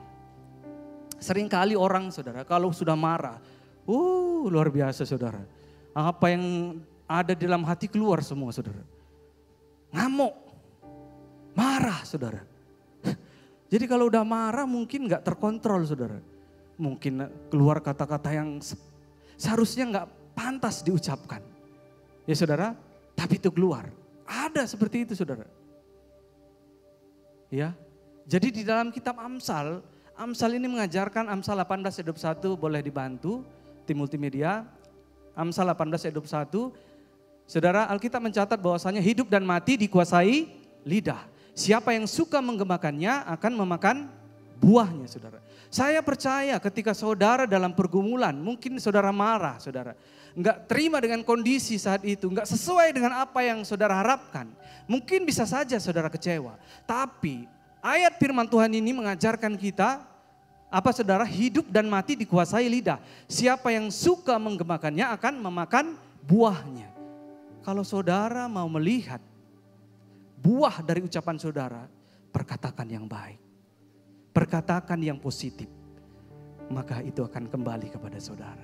Seringkali 1.18 1.74
orang 1.74 2.14
saudara 2.14 2.46
kalau 2.46 2.70
sudah 2.70 2.94
marah, 2.94 3.42
uh 3.90 4.46
luar 4.46 4.70
biasa 4.70 5.10
saudara. 5.10 5.42
Apa 5.90 6.30
yang 6.30 6.78
ada 7.10 7.34
dalam 7.34 7.66
hati 7.66 7.90
keluar 7.90 8.22
semua 8.22 8.54
saudara. 8.54 8.86
Ngamuk, 9.90 10.38
marah 11.58 12.06
saudara. 12.06 12.46
Jadi 13.74 13.90
kalau 13.90 14.06
udah 14.06 14.22
marah 14.22 14.70
mungkin 14.70 15.10
nggak 15.10 15.26
terkontrol 15.26 15.82
saudara. 15.82 16.22
Mungkin 16.78 17.26
keluar 17.50 17.82
kata-kata 17.82 18.38
yang 18.38 18.62
seharusnya 19.34 19.90
nggak 19.90 20.08
pantas 20.38 20.86
diucapkan. 20.86 21.57
Ya 22.28 22.36
saudara, 22.36 22.76
tapi 23.16 23.40
itu 23.40 23.48
keluar. 23.50 23.88
Ada 24.28 24.68
seperti 24.68 25.08
itu 25.08 25.16
saudara. 25.16 25.48
Ya, 27.48 27.72
jadi 28.28 28.52
di 28.52 28.68
dalam 28.68 28.92
kitab 28.92 29.16
Amsal, 29.24 29.80
Amsal 30.20 30.60
ini 30.60 30.68
mengajarkan 30.68 31.32
Amsal 31.32 31.56
18 31.64 32.04
ayat 32.04 32.08
21 32.12 32.60
boleh 32.60 32.84
dibantu 32.84 33.48
tim 33.88 33.96
multimedia. 33.96 34.68
Amsal 35.32 35.72
18 35.72 36.12
ayat 36.12 36.16
21. 36.20 36.76
Saudara, 37.48 37.88
Alkitab 37.88 38.20
mencatat 38.20 38.60
bahwasanya 38.60 39.00
hidup 39.00 39.32
dan 39.32 39.48
mati 39.48 39.80
dikuasai 39.80 40.52
lidah. 40.84 41.24
Siapa 41.56 41.96
yang 41.96 42.04
suka 42.04 42.44
menggemakannya 42.44 43.24
akan 43.40 43.52
memakan 43.64 44.12
buahnya 44.60 45.08
saudara. 45.08 45.40
Saya 45.68 46.00
percaya 46.00 46.56
ketika 46.64 46.96
saudara 46.96 47.44
dalam 47.44 47.76
pergumulan, 47.76 48.32
mungkin 48.36 48.80
saudara 48.80 49.12
marah 49.12 49.60
saudara. 49.60 49.94
Enggak 50.38 50.70
terima 50.70 51.02
dengan 51.02 51.26
kondisi 51.26 51.76
saat 51.82 52.06
itu, 52.06 52.30
enggak 52.30 52.48
sesuai 52.48 52.94
dengan 52.94 53.26
apa 53.26 53.42
yang 53.44 53.66
saudara 53.68 53.98
harapkan. 54.00 54.48
Mungkin 54.86 55.26
bisa 55.28 55.44
saja 55.44 55.76
saudara 55.82 56.08
kecewa. 56.08 56.56
Tapi 56.88 57.50
ayat 57.82 58.16
firman 58.22 58.48
Tuhan 58.48 58.72
ini 58.72 58.96
mengajarkan 58.96 59.58
kita 59.60 60.06
apa 60.68 60.90
saudara 60.92 61.24
hidup 61.24 61.68
dan 61.72 61.88
mati 61.88 62.16
dikuasai 62.16 62.68
lidah. 62.70 63.00
Siapa 63.28 63.72
yang 63.74 63.92
suka 63.92 64.36
menggemakannya 64.38 65.10
akan 65.16 65.34
memakan 65.42 65.86
buahnya. 66.24 66.92
Kalau 67.64 67.84
saudara 67.84 68.48
mau 68.48 68.68
melihat 68.72 69.20
buah 70.40 70.80
dari 70.80 71.04
ucapan 71.04 71.36
saudara, 71.36 71.84
perkatakan 72.32 72.88
yang 72.88 73.04
baik. 73.10 73.47
Perkatakan 74.38 75.02
yang 75.02 75.18
positif. 75.18 75.66
Maka 76.70 77.02
itu 77.02 77.26
akan 77.26 77.50
kembali 77.50 77.90
kepada 77.90 78.22
saudara. 78.22 78.62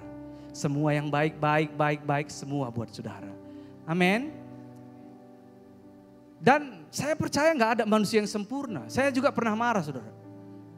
Semua 0.53 0.93
yang 0.93 1.09
baik, 1.09 1.41
baik, 1.41 1.73
baik, 1.73 2.01
baik 2.05 2.27
semua 2.29 2.69
buat 2.69 2.93
saudara. 2.93 3.33
Amin. 3.89 4.29
Dan 6.37 6.85
saya 6.93 7.17
percaya 7.17 7.49
nggak 7.57 7.71
ada 7.81 7.83
manusia 7.89 8.21
yang 8.21 8.29
sempurna. 8.29 8.85
Saya 8.85 9.09
juga 9.09 9.33
pernah 9.33 9.57
marah 9.57 9.81
saudara. 9.81 10.13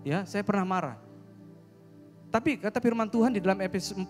Ya, 0.07 0.23
saya 0.23 0.47
pernah 0.47 0.63
marah. 0.63 0.95
Tapi 2.31 2.63
kata 2.63 2.79
firman 2.79 3.11
Tuhan 3.11 3.35
di 3.35 3.43
dalam 3.43 3.59
Efesus 3.59 3.91
4 3.91 4.07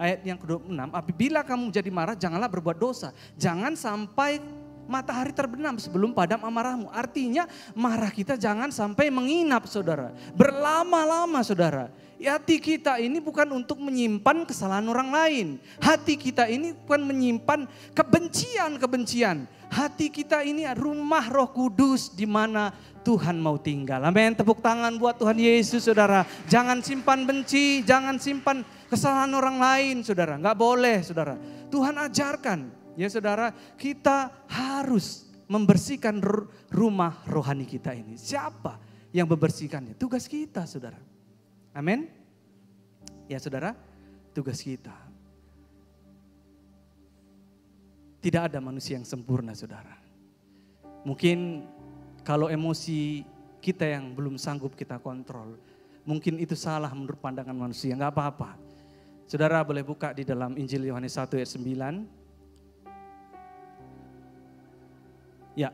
ayat 0.00 0.20
yang 0.24 0.40
ke-26, 0.40 0.80
apabila 0.96 1.40
kamu 1.44 1.64
jadi 1.68 1.90
marah 1.92 2.16
janganlah 2.16 2.48
berbuat 2.48 2.78
dosa. 2.80 3.12
Jangan 3.36 3.76
sampai 3.76 4.40
matahari 4.86 5.34
terbenam 5.34 5.76
sebelum 5.76 6.14
padam 6.14 6.40
amarahmu. 6.42 6.88
Artinya 6.90 7.44
marah 7.74 8.10
kita 8.10 8.38
jangan 8.38 8.72
sampai 8.72 9.12
menginap 9.12 9.66
saudara. 9.68 10.14
Berlama-lama 10.32 11.42
saudara. 11.42 11.90
Hati 12.16 12.56
kita 12.56 12.96
ini 12.96 13.20
bukan 13.20 13.44
untuk 13.52 13.76
menyimpan 13.76 14.48
kesalahan 14.48 14.88
orang 14.88 15.12
lain. 15.12 15.46
Hati 15.76 16.16
kita 16.16 16.48
ini 16.48 16.72
bukan 16.72 17.04
menyimpan 17.04 17.68
kebencian-kebencian. 17.92 19.44
Hati 19.68 20.08
kita 20.08 20.40
ini 20.40 20.64
rumah 20.72 21.28
roh 21.28 21.52
kudus 21.52 22.08
di 22.08 22.24
mana 22.24 22.72
Tuhan 23.04 23.36
mau 23.36 23.60
tinggal. 23.60 24.00
Amin. 24.00 24.32
Tepuk 24.32 24.64
tangan 24.64 24.96
buat 24.96 25.20
Tuhan 25.20 25.36
Yesus 25.36 25.84
saudara. 25.84 26.24
Jangan 26.48 26.80
simpan 26.80 27.28
benci, 27.28 27.84
jangan 27.84 28.16
simpan 28.16 28.64
kesalahan 28.88 29.30
orang 29.36 29.60
lain 29.60 29.96
saudara. 30.00 30.40
Nggak 30.40 30.56
boleh 30.56 30.98
saudara. 31.04 31.36
Tuhan 31.68 32.00
ajarkan 32.00 32.85
Ya 32.96 33.12
saudara, 33.12 33.52
kita 33.76 34.32
harus 34.48 35.28
membersihkan 35.46 36.18
rumah 36.72 37.22
rohani 37.28 37.68
kita 37.68 37.92
ini. 37.92 38.16
Siapa 38.16 38.80
yang 39.12 39.28
membersihkannya? 39.28 39.94
Tugas 39.94 40.26
kita 40.26 40.64
saudara. 40.64 40.98
Amin. 41.76 42.08
Ya 43.28 43.36
saudara, 43.36 43.76
tugas 44.32 44.58
kita. 44.64 44.96
Tidak 48.24 48.42
ada 48.50 48.58
manusia 48.58 48.98
yang 48.98 49.06
sempurna 49.06 49.54
saudara. 49.54 49.94
Mungkin 51.06 51.62
kalau 52.26 52.50
emosi 52.50 53.22
kita 53.62 53.86
yang 53.86 54.14
belum 54.14 54.34
sanggup 54.34 54.74
kita 54.74 54.98
kontrol. 54.98 55.58
Mungkin 56.06 56.38
itu 56.38 56.54
salah 56.54 56.90
menurut 56.94 57.18
pandangan 57.18 57.54
manusia, 57.54 57.94
nggak 57.94 58.14
apa-apa. 58.14 58.58
Saudara 59.26 59.58
boleh 59.66 59.82
buka 59.82 60.14
di 60.14 60.22
dalam 60.22 60.54
Injil 60.54 60.86
Yohanes 60.86 61.18
1 61.18 61.34
ayat 61.34 61.50
9. 61.50 62.25
Ya, 65.56 65.72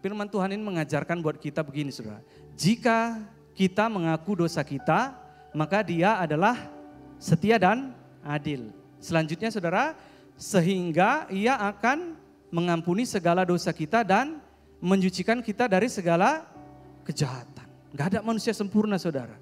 firman 0.00 0.26
Tuhan 0.26 0.56
ini 0.56 0.64
mengajarkan 0.64 1.20
buat 1.20 1.36
kita 1.36 1.60
begini 1.60 1.92
saudara. 1.92 2.24
Jika 2.56 3.20
kita 3.52 3.92
mengaku 3.92 4.40
dosa 4.40 4.64
kita, 4.64 5.12
maka 5.52 5.84
dia 5.84 6.16
adalah 6.16 6.56
setia 7.20 7.60
dan 7.60 7.92
adil. 8.24 8.72
Selanjutnya 8.96 9.52
saudara, 9.52 9.92
sehingga 10.40 11.28
ia 11.28 11.60
akan 11.60 12.16
mengampuni 12.48 13.04
segala 13.04 13.44
dosa 13.44 13.70
kita 13.76 14.00
dan 14.00 14.40
menyucikan 14.80 15.44
kita 15.44 15.68
dari 15.68 15.92
segala 15.92 16.48
kejahatan. 17.04 17.68
Gak 17.92 18.16
ada 18.16 18.20
manusia 18.24 18.56
sempurna 18.56 18.96
saudara. 18.96 19.36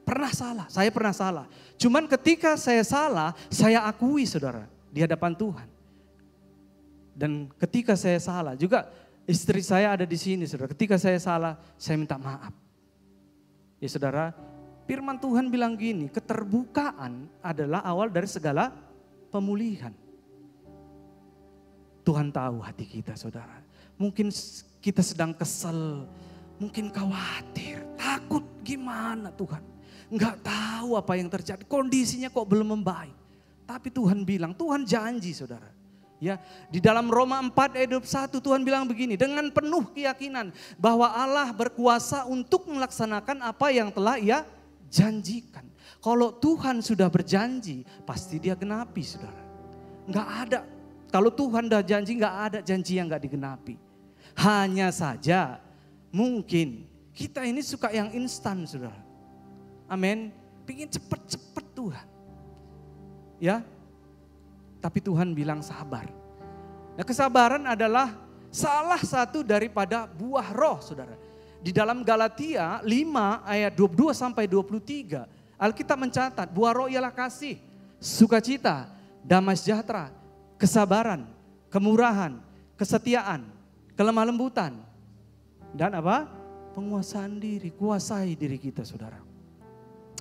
Pernah 0.00 0.32
salah, 0.32 0.66
saya 0.72 0.88
pernah 0.88 1.12
salah. 1.12 1.46
Cuman 1.76 2.08
ketika 2.08 2.56
saya 2.56 2.82
salah, 2.82 3.36
saya 3.52 3.84
akui 3.84 4.24
saudara 4.24 4.64
di 4.88 5.04
hadapan 5.04 5.36
Tuhan. 5.36 5.68
Dan 7.14 7.52
ketika 7.60 7.94
saya 8.00 8.16
salah 8.16 8.56
juga 8.56 8.88
Istri 9.28 9.60
saya 9.60 9.94
ada 9.94 10.06
di 10.08 10.16
sini, 10.16 10.48
saudara. 10.48 10.72
Ketika 10.72 10.96
saya 10.96 11.20
salah, 11.20 11.60
saya 11.76 11.96
minta 12.00 12.16
maaf. 12.16 12.52
Ya 13.80 13.88
saudara, 13.88 14.36
firman 14.84 15.16
Tuhan 15.16 15.48
bilang 15.48 15.76
gini, 15.78 16.12
keterbukaan 16.12 17.28
adalah 17.40 17.80
awal 17.84 18.12
dari 18.12 18.28
segala 18.28 18.74
pemulihan. 19.32 19.94
Tuhan 22.04 22.32
tahu 22.32 22.64
hati 22.64 22.84
kita 22.88 23.14
saudara. 23.14 23.62
mungkin 24.00 24.32
kita 24.80 25.04
sedang 25.04 25.36
kesel, 25.36 26.08
mungkin 26.56 26.88
khawatir, 26.88 27.84
takut 28.00 28.40
gimana 28.64 29.28
Tuhan. 29.36 29.60
Enggak 30.08 30.40
tahu 30.40 30.96
apa 30.96 31.12
yang 31.20 31.28
terjadi, 31.28 31.62
kondisinya 31.68 32.32
kok 32.32 32.48
belum 32.48 32.80
membaik. 32.80 33.12
Tapi 33.68 33.92
Tuhan 33.92 34.24
bilang, 34.24 34.56
Tuhan 34.56 34.82
janji 34.82 35.30
saudara. 35.36 35.68
Ya, 36.20 36.36
di 36.68 36.84
dalam 36.84 37.08
Roma 37.08 37.40
4 37.40 37.80
ayat 37.80 37.96
21 37.96 38.44
Tuhan 38.44 38.60
bilang 38.60 38.84
begini, 38.84 39.16
dengan 39.16 39.48
penuh 39.48 39.88
keyakinan 39.88 40.52
bahwa 40.76 41.08
Allah 41.08 41.48
berkuasa 41.48 42.28
untuk 42.28 42.68
melaksanakan 42.68 43.40
apa 43.40 43.72
yang 43.72 43.88
telah 43.88 44.20
ia 44.20 44.44
janjikan. 44.92 45.64
Kalau 46.04 46.28
Tuhan 46.28 46.84
sudah 46.84 47.08
berjanji, 47.08 47.88
pasti 48.04 48.36
dia 48.36 48.52
genapi 48.52 49.00
saudara. 49.00 49.40
Enggak 50.04 50.28
ada, 50.28 50.60
kalau 51.08 51.32
Tuhan 51.32 51.72
dah 51.72 51.80
janji 51.80 52.20
enggak 52.20 52.36
ada 52.36 52.58
janji 52.60 53.00
yang 53.00 53.08
enggak 53.08 53.24
digenapi. 53.24 53.80
Hanya 54.36 54.92
saja 54.92 55.56
mungkin 56.12 56.84
kita 57.16 57.48
ini 57.48 57.64
suka 57.64 57.88
yang 57.96 58.12
instan 58.12 58.68
saudara. 58.68 59.00
Amin. 59.88 60.36
Pingin 60.68 60.92
cepet-cepet 60.92 61.66
Tuhan. 61.72 62.06
Ya, 63.40 63.64
tapi 64.80 65.04
Tuhan 65.04 65.36
bilang 65.36 65.60
sabar. 65.60 66.08
Nah 66.96 67.04
kesabaran 67.04 67.62
adalah 67.68 68.16
salah 68.50 68.98
satu 68.98 69.46
daripada 69.46 70.08
buah 70.08 70.50
roh 70.50 70.80
saudara. 70.82 71.14
Di 71.60 71.70
dalam 71.76 72.00
Galatia 72.00 72.80
5 72.80 72.88
ayat 73.44 73.72
22 73.76 74.16
sampai 74.16 74.48
23. 74.48 75.60
Alkitab 75.60 76.00
mencatat 76.00 76.48
buah 76.48 76.72
roh 76.72 76.88
ialah 76.88 77.12
kasih, 77.12 77.60
sukacita, 78.00 78.88
damai 79.20 79.60
sejahtera, 79.60 80.08
kesabaran, 80.56 81.28
kemurahan, 81.68 82.40
kesetiaan, 82.80 83.44
kelemah 83.92 84.24
lembutan. 84.24 84.72
Dan 85.76 85.92
apa? 86.00 86.24
Penguasaan 86.72 87.36
diri, 87.36 87.76
kuasai 87.76 88.32
diri 88.40 88.56
kita 88.56 88.80
saudara. 88.88 89.20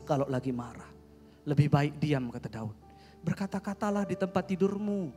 Kalau 0.04 0.28
lagi 0.28 0.52
marah, 0.52 0.92
lebih 1.48 1.72
baik 1.72 1.96
diam 2.04 2.28
kata 2.28 2.52
Daud. 2.52 2.89
Berkata-katalah 3.24 4.08
di 4.08 4.16
tempat 4.16 4.44
tidurmu. 4.48 5.12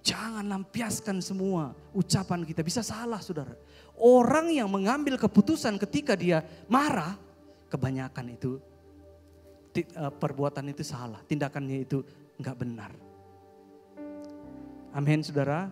Jangan 0.00 0.42
lampiaskan 0.48 1.20
semua 1.20 1.76
ucapan 1.92 2.42
kita. 2.42 2.64
Bisa 2.64 2.80
salah 2.80 3.20
saudara. 3.20 3.52
Orang 4.00 4.48
yang 4.48 4.66
mengambil 4.66 5.20
keputusan 5.20 5.76
ketika 5.76 6.16
dia 6.16 6.40
marah, 6.72 7.20
kebanyakan 7.68 8.32
itu 8.32 8.56
eh, 9.76 10.12
perbuatan 10.16 10.72
itu 10.72 10.80
salah. 10.80 11.20
Tindakannya 11.28 11.84
itu 11.84 12.00
enggak 12.40 12.56
benar. 12.56 12.90
Amin 14.90 15.22
saudara. 15.22 15.70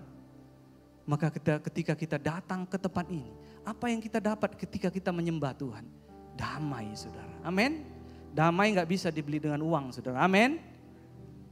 Maka 1.08 1.32
kita, 1.32 1.56
ketika 1.64 1.92
kita 1.97 2.16
datang 2.20 2.68
ke 2.68 2.76
tempat 2.76 3.08
ini, 3.08 3.32
apa 3.64 3.88
yang 3.88 3.97
kita 3.97 4.20
dapat 4.20 4.61
ketika 4.61 4.92
kita 4.92 5.08
menyembah 5.08 5.56
Tuhan? 5.56 5.88
Damai 6.37 6.92
saudara. 6.92 7.32
Amin. 7.42 7.98
Damai 8.32 8.76
nggak 8.76 8.88
bisa 8.88 9.08
dibeli 9.08 9.42
dengan 9.42 9.61
uang, 9.64 9.94
saudara. 9.94 10.25
Amin. 10.25 10.61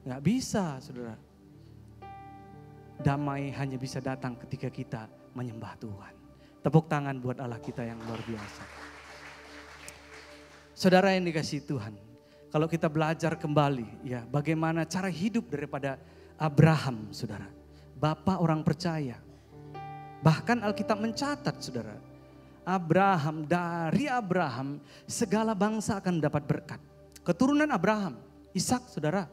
Nggak 0.06 0.22
bisa, 0.22 0.78
saudara. 0.78 1.18
Damai 3.02 3.52
hanya 3.52 3.76
bisa 3.76 4.00
datang 4.00 4.38
ketika 4.40 4.70
kita 4.70 5.10
menyembah 5.36 5.76
Tuhan. 5.76 6.14
Tepuk 6.64 6.88
tangan 6.88 7.18
buat 7.20 7.38
Allah 7.38 7.60
kita 7.60 7.84
yang 7.84 8.00
luar 8.02 8.18
biasa. 8.24 8.64
Saudara 10.76 11.12
yang 11.16 11.24
dikasih 11.24 11.64
Tuhan, 11.64 11.94
kalau 12.52 12.68
kita 12.68 12.88
belajar 12.88 13.36
kembali, 13.36 14.04
ya 14.04 14.24
bagaimana 14.28 14.84
cara 14.84 15.08
hidup 15.08 15.48
daripada 15.48 15.96
Abraham, 16.36 17.10
saudara. 17.12 17.48
Bapak 17.96 18.44
orang 18.44 18.60
percaya. 18.60 19.16
Bahkan 20.20 20.64
Alkitab 20.64 21.00
mencatat, 21.00 21.56
saudara, 21.64 21.96
Abraham, 22.66 23.46
dari 23.46 24.10
Abraham 24.10 24.82
segala 25.06 25.54
bangsa 25.54 26.02
akan 26.02 26.18
mendapat 26.18 26.42
berkat. 26.42 26.80
Keturunan 27.22 27.70
Abraham, 27.70 28.18
Ishak 28.50 28.90
saudara. 28.90 29.30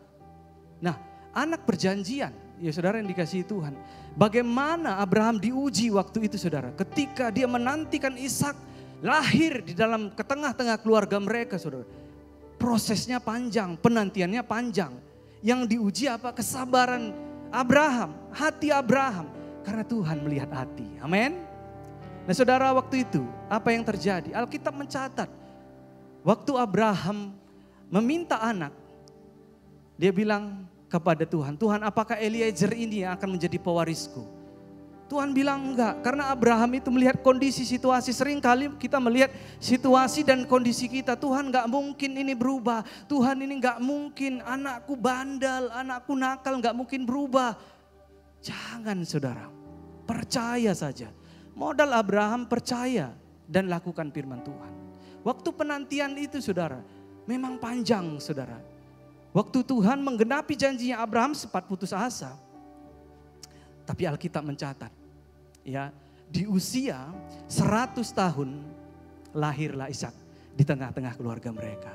Nah 0.78 0.96
anak 1.34 1.66
perjanjian, 1.66 2.30
ya 2.62 2.70
saudara 2.70 3.02
yang 3.02 3.10
dikasihi 3.10 3.42
Tuhan. 3.42 3.74
Bagaimana 4.14 5.02
Abraham 5.02 5.42
diuji 5.42 5.90
waktu 5.90 6.30
itu 6.30 6.38
saudara. 6.38 6.70
Ketika 6.78 7.34
dia 7.34 7.50
menantikan 7.50 8.14
Ishak 8.14 8.54
lahir 9.02 9.66
di 9.66 9.74
dalam 9.74 10.14
ke 10.14 10.22
tengah-tengah 10.22 10.78
keluarga 10.80 11.18
mereka 11.18 11.58
saudara. 11.58 11.90
Prosesnya 12.62 13.20
panjang, 13.20 13.76
penantiannya 13.76 14.46
panjang. 14.46 14.94
Yang 15.44 15.76
diuji 15.76 16.06
apa? 16.08 16.32
Kesabaran 16.32 17.12
Abraham, 17.52 18.16
hati 18.32 18.72
Abraham. 18.72 19.28
Karena 19.68 19.84
Tuhan 19.84 20.24
melihat 20.24 20.54
hati. 20.54 20.88
Amin. 21.04 21.53
Nah 22.24 22.34
saudara 22.36 22.72
waktu 22.72 23.04
itu 23.04 23.24
apa 23.52 23.76
yang 23.76 23.84
terjadi? 23.84 24.32
Alkitab 24.32 24.72
mencatat 24.72 25.28
waktu 26.24 26.52
Abraham 26.56 27.36
meminta 27.92 28.40
anak, 28.40 28.72
dia 30.00 30.10
bilang 30.10 30.64
kepada 30.88 31.28
Tuhan, 31.28 31.60
Tuhan 31.60 31.84
apakah 31.84 32.16
Eliezer 32.16 32.72
ini 32.72 33.04
yang 33.04 33.14
akan 33.20 33.36
menjadi 33.36 33.60
pewarisku? 33.60 34.24
Tuhan 35.12 35.36
bilang 35.36 35.76
enggak, 35.76 36.02
karena 36.02 36.32
Abraham 36.34 36.80
itu 36.80 36.90
melihat 36.90 37.22
kondisi 37.22 37.68
situasi. 37.68 38.10
Sering 38.16 38.42
kali 38.42 38.72
kita 38.82 38.98
melihat 38.98 39.30
situasi 39.62 40.26
dan 40.26 40.48
kondisi 40.48 40.90
kita. 40.90 41.14
Tuhan 41.14 41.54
enggak 41.54 41.70
mungkin 41.70 42.18
ini 42.18 42.34
berubah. 42.34 42.82
Tuhan 43.06 43.38
ini 43.46 43.62
enggak 43.62 43.78
mungkin 43.78 44.42
anakku 44.42 44.98
bandel, 44.98 45.70
anakku 45.70 46.18
nakal 46.18 46.58
enggak 46.58 46.74
mungkin 46.74 47.06
berubah. 47.06 47.54
Jangan 48.42 49.06
saudara, 49.06 49.46
percaya 50.08 50.74
saja. 50.74 51.14
Modal 51.54 51.94
Abraham 51.94 52.50
percaya 52.50 53.14
dan 53.46 53.70
lakukan 53.70 54.10
firman 54.10 54.42
Tuhan. 54.42 54.74
Waktu 55.24 55.50
penantian 55.54 56.18
itu 56.18 56.42
saudara, 56.42 56.82
memang 57.30 57.62
panjang 57.62 58.18
saudara. 58.20 58.58
Waktu 59.34 59.66
Tuhan 59.66 60.02
menggenapi 60.02 60.54
janjinya 60.54 61.02
Abraham 61.02 61.34
sempat 61.34 61.66
putus 61.66 61.94
asa. 61.94 62.38
Tapi 63.84 64.08
Alkitab 64.08 64.46
mencatat, 64.46 64.92
ya 65.68 65.92
di 66.32 66.48
usia 66.48 67.12
100 67.52 68.00
tahun 68.16 68.64
lahirlah 69.36 69.92
Ishak 69.92 70.16
di 70.56 70.64
tengah-tengah 70.64 71.20
keluarga 71.20 71.52
mereka. 71.52 71.92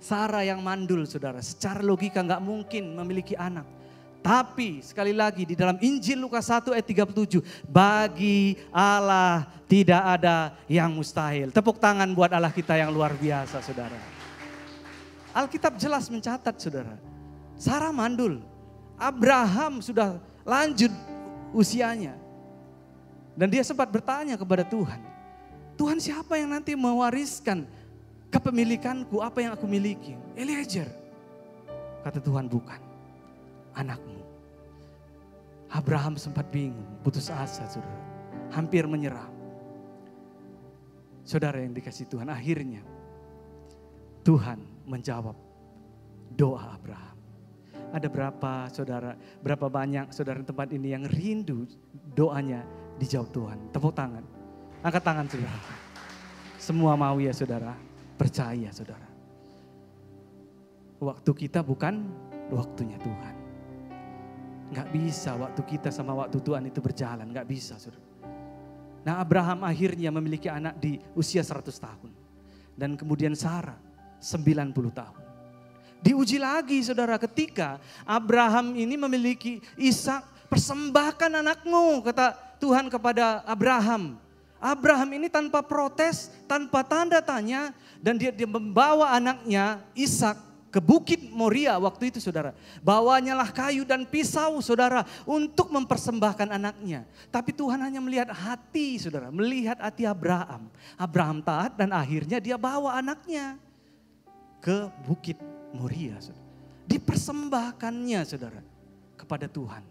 Sarah 0.00 0.44
yang 0.44 0.60
mandul 0.60 1.04
saudara, 1.08 1.40
secara 1.40 1.80
logika 1.80 2.20
nggak 2.20 2.42
mungkin 2.44 2.92
memiliki 2.96 3.36
anak. 3.36 3.79
Tapi 4.20 4.84
sekali 4.84 5.16
lagi 5.16 5.48
di 5.48 5.56
dalam 5.56 5.80
Injil 5.80 6.20
Lukas 6.20 6.44
1 6.44 6.76
ayat 6.76 6.84
37. 6.84 7.40
Bagi 7.64 8.52
Allah 8.68 9.48
tidak 9.64 10.20
ada 10.20 10.52
yang 10.68 10.92
mustahil. 10.92 11.48
Tepuk 11.48 11.80
tangan 11.80 12.04
buat 12.12 12.28
Allah 12.28 12.52
kita 12.52 12.76
yang 12.76 12.92
luar 12.92 13.16
biasa 13.16 13.64
saudara. 13.64 13.96
Alkitab 15.32 15.80
jelas 15.80 16.12
mencatat 16.12 16.52
saudara. 16.60 17.00
Sarah 17.56 17.88
mandul. 17.96 18.44
Abraham 19.00 19.80
sudah 19.80 20.20
lanjut 20.44 20.92
usianya. 21.56 22.12
Dan 23.32 23.48
dia 23.48 23.64
sempat 23.64 23.88
bertanya 23.88 24.36
kepada 24.36 24.68
Tuhan. 24.68 25.00
Tuhan 25.80 25.96
siapa 25.96 26.36
yang 26.36 26.52
nanti 26.52 26.76
mewariskan 26.76 27.64
kepemilikanku 28.28 29.24
apa 29.24 29.40
yang 29.40 29.56
aku 29.56 29.64
miliki? 29.64 30.12
Eliezer. 30.36 30.92
Kata 32.04 32.20
Tuhan 32.20 32.44
bukan 32.52 32.89
anakmu. 33.74 34.20
Abraham 35.70 36.18
sempat 36.18 36.50
bingung, 36.50 36.98
putus 37.06 37.30
asa 37.30 37.62
saudara. 37.70 38.02
Hampir 38.50 38.90
menyerah. 38.90 39.30
Saudara 41.22 41.62
yang 41.62 41.70
dikasih 41.70 42.10
Tuhan, 42.10 42.26
akhirnya 42.26 42.82
Tuhan 44.26 44.58
menjawab 44.82 45.38
doa 46.34 46.74
Abraham. 46.74 47.16
Ada 47.90 48.06
berapa 48.10 48.66
saudara, 48.70 49.14
berapa 49.42 49.66
banyak 49.66 50.10
saudara 50.10 50.42
tempat 50.42 50.70
ini 50.74 50.94
yang 50.94 51.06
rindu 51.06 51.66
doanya 52.14 52.66
dijawab 52.98 53.30
Tuhan. 53.30 53.58
Tepuk 53.70 53.94
tangan, 53.94 54.22
angkat 54.82 55.02
tangan 55.02 55.26
saudara. 55.30 55.60
Semua 56.58 56.92
mau 56.98 57.18
ya 57.22 57.30
saudara, 57.30 57.74
percaya 58.18 58.70
saudara. 58.74 59.08
Waktu 61.00 61.30
kita 61.32 61.64
bukan 61.64 62.10
waktunya 62.52 62.98
Tuhan. 63.00 63.39
Nggak 64.70 64.88
bisa 64.94 65.34
waktu 65.34 65.60
kita 65.66 65.90
sama 65.90 66.14
waktu 66.14 66.38
Tuhan 66.38 66.62
itu 66.70 66.78
berjalan. 66.78 67.26
Nggak 67.26 67.46
bisa 67.50 67.74
saudara. 67.76 68.06
Nah 69.02 69.18
Abraham 69.18 69.66
akhirnya 69.66 70.14
memiliki 70.14 70.46
anak 70.46 70.78
di 70.78 71.02
usia 71.18 71.42
100 71.42 71.66
tahun. 71.74 72.10
Dan 72.78 72.94
kemudian 72.94 73.34
Sarah 73.34 73.76
90 74.22 74.72
tahun. 74.94 75.20
Diuji 76.00 76.40
lagi 76.40 76.80
saudara 76.80 77.20
ketika 77.20 77.76
Abraham 78.08 78.72
ini 78.72 78.96
memiliki 78.96 79.60
Ishak 79.76 80.48
persembahkan 80.48 81.44
anakmu 81.44 82.00
kata 82.00 82.56
Tuhan 82.56 82.88
kepada 82.88 83.44
Abraham. 83.44 84.16
Abraham 84.60 85.16
ini 85.16 85.32
tanpa 85.32 85.64
protes, 85.64 86.28
tanpa 86.44 86.84
tanda 86.84 87.20
tanya 87.24 87.72
dan 88.00 88.16
dia, 88.20 88.32
dia 88.32 88.48
membawa 88.48 89.12
anaknya 89.12 89.80
Ishak 89.96 90.49
ke 90.70 90.78
bukit 90.78 91.18
Moria 91.34 91.74
waktu 91.82 92.14
itu 92.14 92.22
saudara. 92.22 92.54
Bawanyalah 92.80 93.50
kayu 93.50 93.82
dan 93.82 94.06
pisau 94.06 94.62
saudara 94.62 95.02
untuk 95.26 95.68
mempersembahkan 95.74 96.46
anaknya. 96.54 97.04
Tapi 97.28 97.50
Tuhan 97.50 97.82
hanya 97.82 97.98
melihat 97.98 98.30
hati 98.30 98.96
saudara, 99.02 99.34
melihat 99.34 99.76
hati 99.82 100.06
Abraham. 100.06 100.70
Abraham 100.94 101.42
taat 101.42 101.74
dan 101.74 101.90
akhirnya 101.90 102.38
dia 102.38 102.54
bawa 102.54 102.96
anaknya 102.96 103.58
ke 104.62 104.86
bukit 105.02 105.36
Moria. 105.74 106.16
Saudara. 106.22 106.46
Dipersembahkannya 106.86 108.20
saudara 108.22 108.62
kepada 109.18 109.50
Tuhan. 109.50 109.82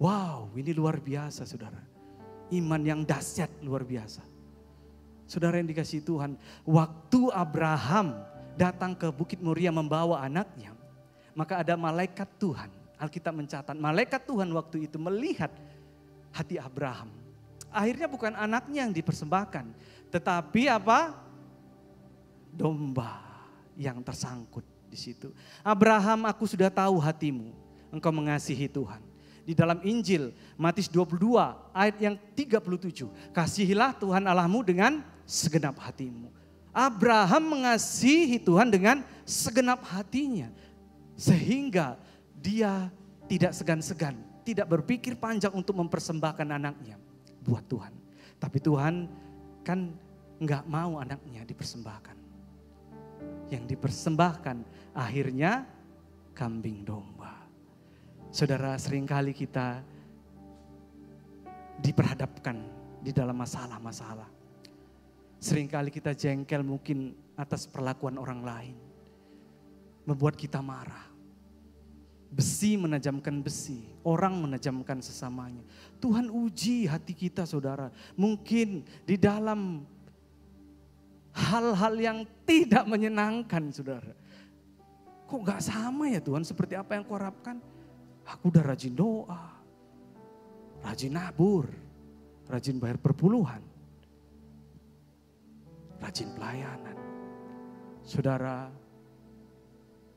Wow 0.00 0.52
ini 0.56 0.76
luar 0.76 1.00
biasa 1.00 1.48
saudara. 1.48 1.80
Iman 2.52 2.84
yang 2.84 3.00
dahsyat 3.08 3.64
luar 3.64 3.88
biasa. 3.88 4.20
Saudara 5.30 5.62
yang 5.62 5.70
dikasih 5.70 6.02
Tuhan, 6.02 6.34
waktu 6.66 7.30
Abraham 7.30 8.18
datang 8.58 8.96
ke 8.96 9.10
Bukit 9.10 9.38
Moria 9.40 9.70
membawa 9.70 10.22
anaknya, 10.22 10.74
maka 11.34 11.60
ada 11.60 11.74
malaikat 11.78 12.26
Tuhan. 12.38 12.70
Alkitab 13.00 13.32
mencatat, 13.32 13.76
malaikat 13.80 14.28
Tuhan 14.28 14.52
waktu 14.52 14.84
itu 14.84 15.00
melihat 15.00 15.48
hati 16.36 16.60
Abraham. 16.60 17.08
Akhirnya 17.72 18.04
bukan 18.04 18.36
anaknya 18.36 18.84
yang 18.84 18.92
dipersembahkan, 18.92 19.72
tetapi 20.12 20.68
apa? 20.68 21.16
Domba 22.52 23.24
yang 23.78 24.04
tersangkut 24.04 24.66
di 24.90 24.98
situ. 25.00 25.32
Abraham, 25.64 26.28
aku 26.28 26.44
sudah 26.44 26.68
tahu 26.68 27.00
hatimu, 27.00 27.56
engkau 27.88 28.12
mengasihi 28.12 28.68
Tuhan. 28.68 29.00
Di 29.48 29.56
dalam 29.56 29.80
Injil 29.80 30.36
Matius 30.60 30.92
22 30.92 31.40
ayat 31.72 31.96
yang 31.96 32.14
37. 32.36 33.08
Kasihilah 33.32 33.96
Tuhan 33.96 34.28
Allahmu 34.28 34.60
dengan 34.60 35.00
segenap 35.24 35.80
hatimu 35.80 36.39
Abraham 36.70 37.58
mengasihi 37.58 38.38
Tuhan 38.38 38.70
dengan 38.70 39.02
segenap 39.26 39.82
hatinya. 39.90 40.50
Sehingga 41.18 41.98
dia 42.38 42.88
tidak 43.26 43.52
segan-segan, 43.52 44.16
tidak 44.46 44.70
berpikir 44.70 45.18
panjang 45.18 45.52
untuk 45.52 45.76
mempersembahkan 45.76 46.48
anaknya 46.48 46.96
buat 47.42 47.66
Tuhan. 47.66 47.92
Tapi 48.40 48.58
Tuhan 48.62 49.10
kan 49.66 49.92
nggak 50.40 50.64
mau 50.70 50.96
anaknya 50.96 51.44
dipersembahkan. 51.44 52.16
Yang 53.52 53.64
dipersembahkan 53.76 54.56
akhirnya 54.96 55.68
kambing 56.32 56.86
domba. 56.86 57.36
Saudara 58.30 58.78
sering 58.78 59.04
kali 59.04 59.34
kita 59.34 59.82
diperhadapkan 61.82 62.56
di 63.02 63.10
dalam 63.10 63.34
masalah-masalah 63.34 64.39
Seringkali 65.40 65.88
kita 65.88 66.12
jengkel 66.12 66.60
mungkin 66.60 67.16
atas 67.32 67.64
perlakuan 67.64 68.20
orang 68.20 68.44
lain. 68.44 68.76
Membuat 70.04 70.36
kita 70.36 70.60
marah. 70.60 71.08
Besi 72.30 72.76
menajamkan 72.76 73.40
besi, 73.40 73.88
orang 74.04 74.36
menajamkan 74.36 75.00
sesamanya. 75.00 75.64
Tuhan 75.98 76.28
uji 76.28 76.84
hati 76.84 77.16
kita 77.16 77.48
saudara. 77.48 77.88
Mungkin 78.20 78.84
di 79.08 79.16
dalam 79.16 79.82
hal-hal 81.32 81.94
yang 81.96 82.18
tidak 82.44 82.84
menyenangkan 82.84 83.72
saudara. 83.72 84.12
Kok 85.24 85.40
gak 85.40 85.64
sama 85.64 86.12
ya 86.12 86.20
Tuhan 86.20 86.44
seperti 86.44 86.76
apa 86.76 87.00
yang 87.00 87.02
kau 87.02 87.16
harapkan? 87.16 87.56
Aku 88.28 88.52
udah 88.52 88.62
rajin 88.62 88.92
doa, 88.92 89.56
rajin 90.84 91.16
nabur, 91.16 91.66
rajin 92.46 92.76
bayar 92.76 93.00
perpuluhan 93.00 93.69
rajin 96.00 96.32
pelayanan. 96.34 96.96
Saudara, 98.02 98.72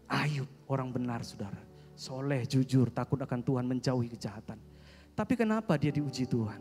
Ayub 0.10 0.48
orang 0.72 0.90
benar 0.94 1.22
saudara. 1.22 1.60
Soleh, 1.94 2.44
jujur, 2.50 2.90
takut 2.90 3.22
akan 3.22 3.42
Tuhan, 3.46 3.66
menjauhi 3.70 4.10
kejahatan. 4.10 4.58
Tapi 5.14 5.34
kenapa 5.38 5.78
dia 5.78 5.94
diuji 5.94 6.26
Tuhan? 6.26 6.58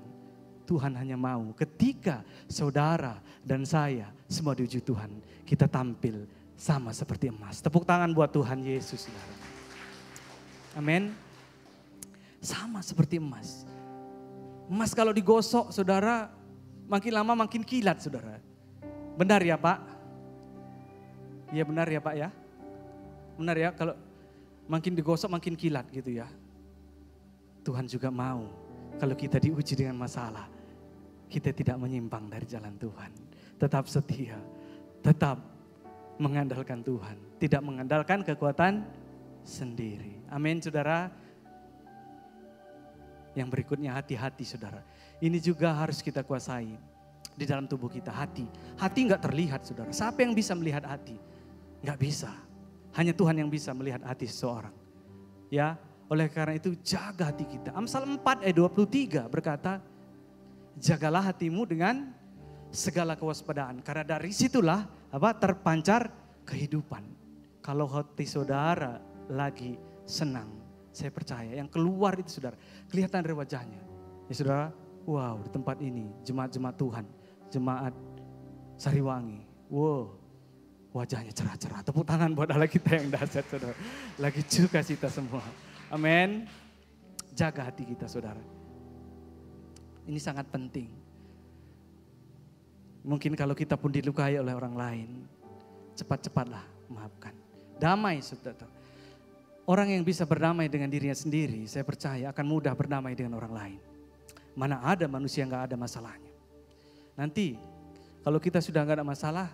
Tuhan 0.63 0.93
hanya 0.95 1.19
mau 1.19 1.51
ketika 1.57 2.23
saudara 2.47 3.19
dan 3.43 3.67
saya 3.67 4.13
semua 4.29 4.53
diuji 4.53 4.79
Tuhan. 4.85 5.11
Kita 5.43 5.67
tampil 5.67 6.29
sama 6.55 6.95
seperti 6.95 7.33
emas. 7.33 7.59
Tepuk 7.59 7.83
tangan 7.83 8.13
buat 8.13 8.31
Tuhan 8.31 8.63
Yesus. 8.63 9.09
Saudara. 9.09 9.35
Amin. 10.79 11.13
Sama 12.39 12.81
seperti 12.85 13.19
emas. 13.19 13.67
Emas 14.71 14.95
kalau 14.95 15.11
digosok 15.13 15.75
saudara 15.75 16.31
makin 16.87 17.13
lama 17.13 17.35
makin 17.35 17.67
kilat 17.67 18.01
saudara. 18.01 18.39
Benar 19.17 19.41
ya 19.45 19.57
Pak? 19.61 19.79
Iya 21.53 21.65
benar 21.69 21.87
ya 21.89 22.01
Pak 22.01 22.15
ya? 22.17 22.29
Benar 23.37 23.57
ya 23.61 23.71
kalau 23.77 23.95
makin 24.69 24.97
digosok 24.97 25.29
makin 25.29 25.53
kilat 25.53 25.85
gitu 25.93 26.17
ya. 26.17 26.29
Tuhan 27.63 27.87
juga 27.87 28.09
mau 28.11 28.49
kalau 28.99 29.15
kita 29.15 29.39
diuji 29.39 29.79
dengan 29.79 30.01
masalah, 30.01 30.49
kita 31.29 31.53
tidak 31.55 31.77
menyimpang 31.79 32.29
dari 32.29 32.45
jalan 32.49 32.75
Tuhan. 32.81 33.11
Tetap 33.61 33.87
setia, 33.87 34.41
tetap 35.05 35.39
mengandalkan 36.19 36.83
Tuhan. 36.83 37.17
Tidak 37.39 37.63
mengandalkan 37.63 38.27
kekuatan 38.27 38.83
sendiri. 39.43 40.23
Amin 40.31 40.59
saudara. 40.63 41.11
Yang 43.33 43.49
berikutnya 43.49 43.97
hati-hati 43.97 44.45
saudara. 44.45 44.85
Ini 45.23 45.41
juga 45.41 45.73
harus 45.73 46.05
kita 46.05 46.21
kuasai 46.21 46.77
di 47.33 47.45
dalam 47.49 47.65
tubuh 47.65 47.89
kita, 47.89 48.13
hati. 48.13 48.45
Hati 48.77 49.01
nggak 49.09 49.23
terlihat 49.25 49.61
saudara. 49.65 49.91
Siapa 49.91 50.21
yang 50.21 50.37
bisa 50.37 50.53
melihat 50.53 50.85
hati? 50.85 51.17
Nggak 51.81 51.99
bisa. 51.99 52.31
Hanya 52.93 53.17
Tuhan 53.17 53.41
yang 53.41 53.49
bisa 53.49 53.73
melihat 53.73 54.05
hati 54.05 54.29
seseorang. 54.29 54.75
Ya, 55.49 55.81
oleh 56.13 56.29
karena 56.29 56.61
itu 56.61 56.77
jaga 56.85 57.33
hati 57.33 57.49
kita. 57.49 57.73
Amsal 57.73 58.05
4 58.05 58.45
ayat 58.45 58.57
23 58.57 59.33
berkata, 59.33 59.81
jagalah 60.77 61.25
hatimu 61.33 61.65
dengan 61.65 62.13
segala 62.69 63.17
kewaspadaan. 63.17 63.81
Karena 63.81 64.05
dari 64.17 64.33
situlah 64.33 64.85
apa 65.13 65.31
terpancar 65.37 66.13
kehidupan. 66.45 67.05
Kalau 67.65 67.89
hati 67.89 68.29
saudara 68.29 69.01
lagi 69.33 69.79
senang, 70.05 70.51
saya 70.93 71.09
percaya 71.09 71.57
yang 71.57 71.71
keluar 71.71 72.13
itu 72.21 72.29
saudara, 72.29 72.59
kelihatan 72.93 73.25
dari 73.25 73.37
wajahnya. 73.37 73.81
Ya 74.29 74.35
saudara, 74.35 74.67
wow 75.09 75.41
di 75.41 75.49
tempat 75.49 75.81
ini 75.81 76.13
jemaat-jemaat 76.27 76.77
Tuhan 76.77 77.07
jemaat 77.53 77.93
Sariwangi. 78.81 79.45
Wow, 79.69 80.17
wajahnya 80.97 81.31
cerah-cerah. 81.31 81.85
Tepuk 81.85 82.09
tangan 82.09 82.33
buat 82.33 82.49
Allah 82.49 82.67
kita 82.67 82.97
yang 82.97 83.13
dahsyat 83.13 83.45
saudara. 83.47 83.77
Lagi 84.17 84.43
juga 84.49 84.81
kita 84.81 85.13
semua. 85.13 85.45
Amin. 85.93 86.49
Jaga 87.37 87.69
hati 87.69 87.85
kita 87.85 88.09
saudara. 88.09 88.41
Ini 90.09 90.19
sangat 90.19 90.49
penting. 90.49 90.89
Mungkin 93.07 93.37
kalau 93.39 93.55
kita 93.55 93.77
pun 93.77 93.91
dilukai 93.93 94.39
oleh 94.39 94.55
orang 94.55 94.75
lain, 94.75 95.09
cepat-cepatlah 95.95 96.65
maafkan. 96.91 97.35
Damai 97.77 98.19
saudara. 98.25 98.69
Orang 99.63 99.95
yang 99.95 100.03
bisa 100.03 100.27
berdamai 100.27 100.67
dengan 100.67 100.91
dirinya 100.91 101.15
sendiri, 101.15 101.71
saya 101.71 101.87
percaya 101.87 102.35
akan 102.35 102.47
mudah 102.47 102.75
berdamai 102.75 103.15
dengan 103.15 103.39
orang 103.39 103.55
lain. 103.55 103.81
Mana 104.59 104.83
ada 104.83 105.07
manusia 105.07 105.47
yang 105.47 105.55
gak 105.55 105.71
ada 105.71 105.77
masalahnya. 105.79 106.32
Nanti 107.17 107.57
kalau 108.23 108.39
kita 108.39 108.63
sudah 108.63 108.87
nggak 108.87 109.03
ada 109.03 109.07
masalah, 109.07 109.49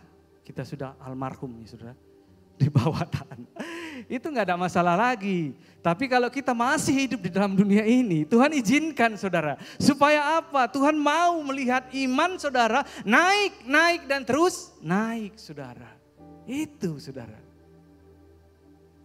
kita 0.44 0.62
sudah 0.62 0.94
almarhum 1.00 1.50
nih 1.56 1.68
saudara. 1.68 1.94
Di 2.60 2.68
bawah 2.68 3.06
tanah. 3.06 3.38
Itu 4.18 4.30
nggak 4.30 4.46
ada 4.50 4.58
masalah 4.58 4.94
lagi. 4.94 5.54
Tapi 5.82 6.06
kalau 6.06 6.30
kita 6.30 6.54
masih 6.54 7.06
hidup 7.06 7.20
di 7.22 7.30
dalam 7.30 7.54
dunia 7.54 7.82
ini, 7.82 8.22
Tuhan 8.26 8.50
izinkan 8.54 9.18
saudara. 9.18 9.58
Supaya 9.78 10.38
apa? 10.38 10.70
Tuhan 10.70 10.94
mau 10.94 11.38
melihat 11.42 11.86
iman 11.90 12.38
saudara 12.38 12.86
naik, 13.02 13.66
naik 13.66 14.06
dan 14.06 14.22
terus 14.22 14.70
naik 14.82 15.34
saudara. 15.38 15.90
Itu 16.46 16.98
saudara. 17.02 17.38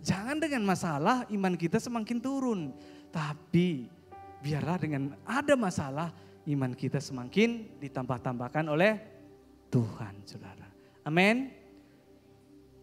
Jangan 0.03 0.37
dengan 0.37 0.61
masalah 0.67 1.23
iman 1.31 1.53
kita 1.55 1.79
semakin 1.79 2.17
turun. 2.19 2.75
Tapi 3.09 3.87
biarlah 4.43 4.77
dengan 4.77 5.15
ada 5.23 5.55
masalah 5.55 6.11
iman 6.43 6.75
kita 6.75 6.99
semakin 6.99 7.79
ditambah-tambahkan 7.79 8.67
oleh 8.67 8.99
Tuhan, 9.71 10.13
saudara. 10.27 10.67
Amin. 11.07 11.49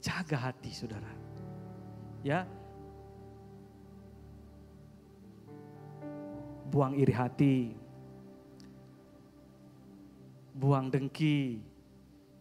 Jaga 0.01 0.49
hati, 0.51 0.73
saudara. 0.73 1.12
Ya. 2.25 2.49
Buang 6.73 6.96
iri 6.96 7.12
hati. 7.12 7.57
Buang 10.57 10.88
dengki. 10.88 11.61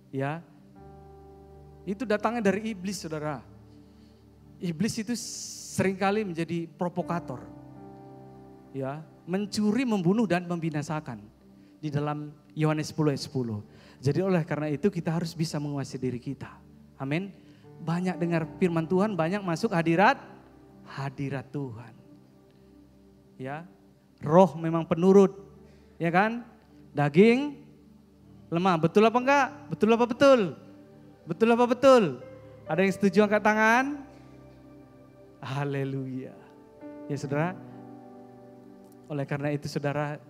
Ya. 0.09 0.39
Itu 1.83 2.07
datangnya 2.07 2.47
dari 2.47 2.71
iblis, 2.71 3.03
saudara. 3.03 3.43
Iblis 4.59 5.03
itu 5.03 5.13
sering 5.75 5.95
kali 5.99 6.23
menjadi 6.23 6.67
provokator. 6.79 7.43
Ya, 8.73 9.03
mencuri, 9.29 9.85
membunuh 9.85 10.25
dan 10.25 10.49
membinasakan. 10.49 11.21
Di 11.79 11.93
dalam 11.93 12.33
Yohanes 12.57 12.91
10 12.91 13.13
ayat 13.13 13.23
10. 13.23 14.03
Jadi 14.03 14.19
oleh 14.19 14.43
karena 14.43 14.67
itu 14.67 14.89
kita 14.89 15.15
harus 15.15 15.31
bisa 15.37 15.61
menguasai 15.61 16.01
diri 16.01 16.17
kita. 16.17 16.49
Amin. 16.99 17.31
banyak 17.79 18.19
dengar 18.19 18.43
firman 18.59 18.83
Tuhan, 18.83 19.15
banyak 19.15 19.39
masuk 19.39 19.71
hadirat 19.71 20.19
hadirat 20.83 21.47
Tuhan. 21.47 21.93
Ya. 23.39 23.63
Roh 24.19 24.51
memang 24.59 24.83
penurut, 24.83 25.31
ya 25.95 26.11
kan? 26.11 26.43
Daging 26.91 27.55
lemah. 28.51 28.75
Betul 28.75 29.07
apa 29.07 29.15
enggak? 29.15 29.47
Betul 29.71 29.95
apa 29.95 30.05
betul? 30.09 30.39
Betul 31.23 31.55
apa 31.55 31.65
betul? 31.69 32.03
Ada 32.67 32.83
yang 32.83 32.93
setuju 32.93 33.17
angkat 33.23 33.39
tangan? 33.39 33.85
Haleluya. 35.39 36.35
Ya 37.07 37.15
saudara, 37.15 37.55
oleh 39.09 39.25
karena 39.25 39.49
itu 39.49 39.65
saudara, 39.65 40.21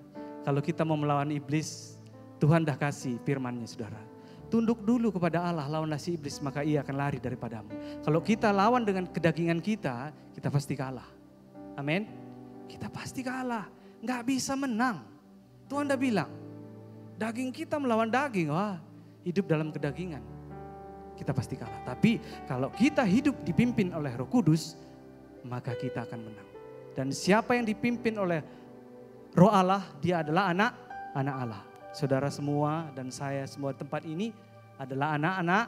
kalau 0.48 0.64
kita 0.64 0.88
mau 0.88 0.96
melawan 0.96 1.28
iblis, 1.36 2.00
Tuhan 2.40 2.64
dah 2.64 2.80
kasih 2.80 3.20
firmannya 3.28 3.68
saudara. 3.68 4.00
Tunduk 4.50 4.82
dulu 4.82 5.14
kepada 5.14 5.46
Allah, 5.46 5.70
lawanlah 5.70 6.02
si 6.02 6.18
iblis, 6.18 6.42
maka 6.42 6.66
ia 6.66 6.82
akan 6.82 6.96
lari 6.98 7.22
daripadamu. 7.22 7.70
Kalau 8.02 8.24
kita 8.24 8.50
lawan 8.50 8.82
dengan 8.82 9.06
kedagingan 9.06 9.62
kita, 9.62 10.10
kita 10.34 10.50
pasti 10.50 10.74
kalah. 10.74 11.06
Amin. 11.78 12.10
Kita 12.66 12.90
pasti 12.90 13.22
kalah. 13.22 13.70
Nggak 14.02 14.22
bisa 14.26 14.58
menang. 14.58 15.06
Tuhan 15.70 15.86
dah 15.86 16.00
bilang, 16.00 16.32
daging 17.20 17.54
kita 17.54 17.78
melawan 17.78 18.10
daging, 18.10 18.50
wah 18.50 18.82
hidup 19.22 19.46
dalam 19.46 19.70
kedagingan. 19.70 20.24
Kita 21.14 21.36
pasti 21.36 21.60
kalah. 21.60 21.84
Tapi 21.86 22.18
kalau 22.48 22.74
kita 22.74 23.06
hidup 23.06 23.38
dipimpin 23.46 23.94
oleh 23.94 24.16
roh 24.18 24.26
kudus, 24.26 24.80
maka 25.46 25.76
kita 25.78 26.10
akan 26.10 26.26
menang. 26.26 26.50
Dan 26.98 27.14
siapa 27.14 27.54
yang 27.54 27.70
dipimpin 27.70 28.18
oleh 28.18 28.42
roh 29.36 29.52
Allah, 29.52 29.84
dia 30.00 30.22
adalah 30.22 30.50
anak 30.54 30.72
anak 31.14 31.36
Allah. 31.36 31.62
Saudara 31.90 32.30
semua 32.30 32.88
dan 32.94 33.10
saya 33.10 33.50
semua 33.50 33.74
tempat 33.74 34.06
ini 34.06 34.30
adalah 34.78 35.18
anak-anak 35.18 35.66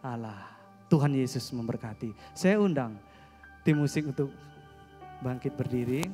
Allah. 0.00 0.40
Tuhan 0.86 1.10
Yesus 1.12 1.50
memberkati. 1.50 2.14
Saya 2.32 2.62
undang 2.62 2.94
tim 3.66 3.76
musik 3.82 4.06
untuk 4.06 4.30
bangkit 5.20 5.58
berdiri. 5.58 6.06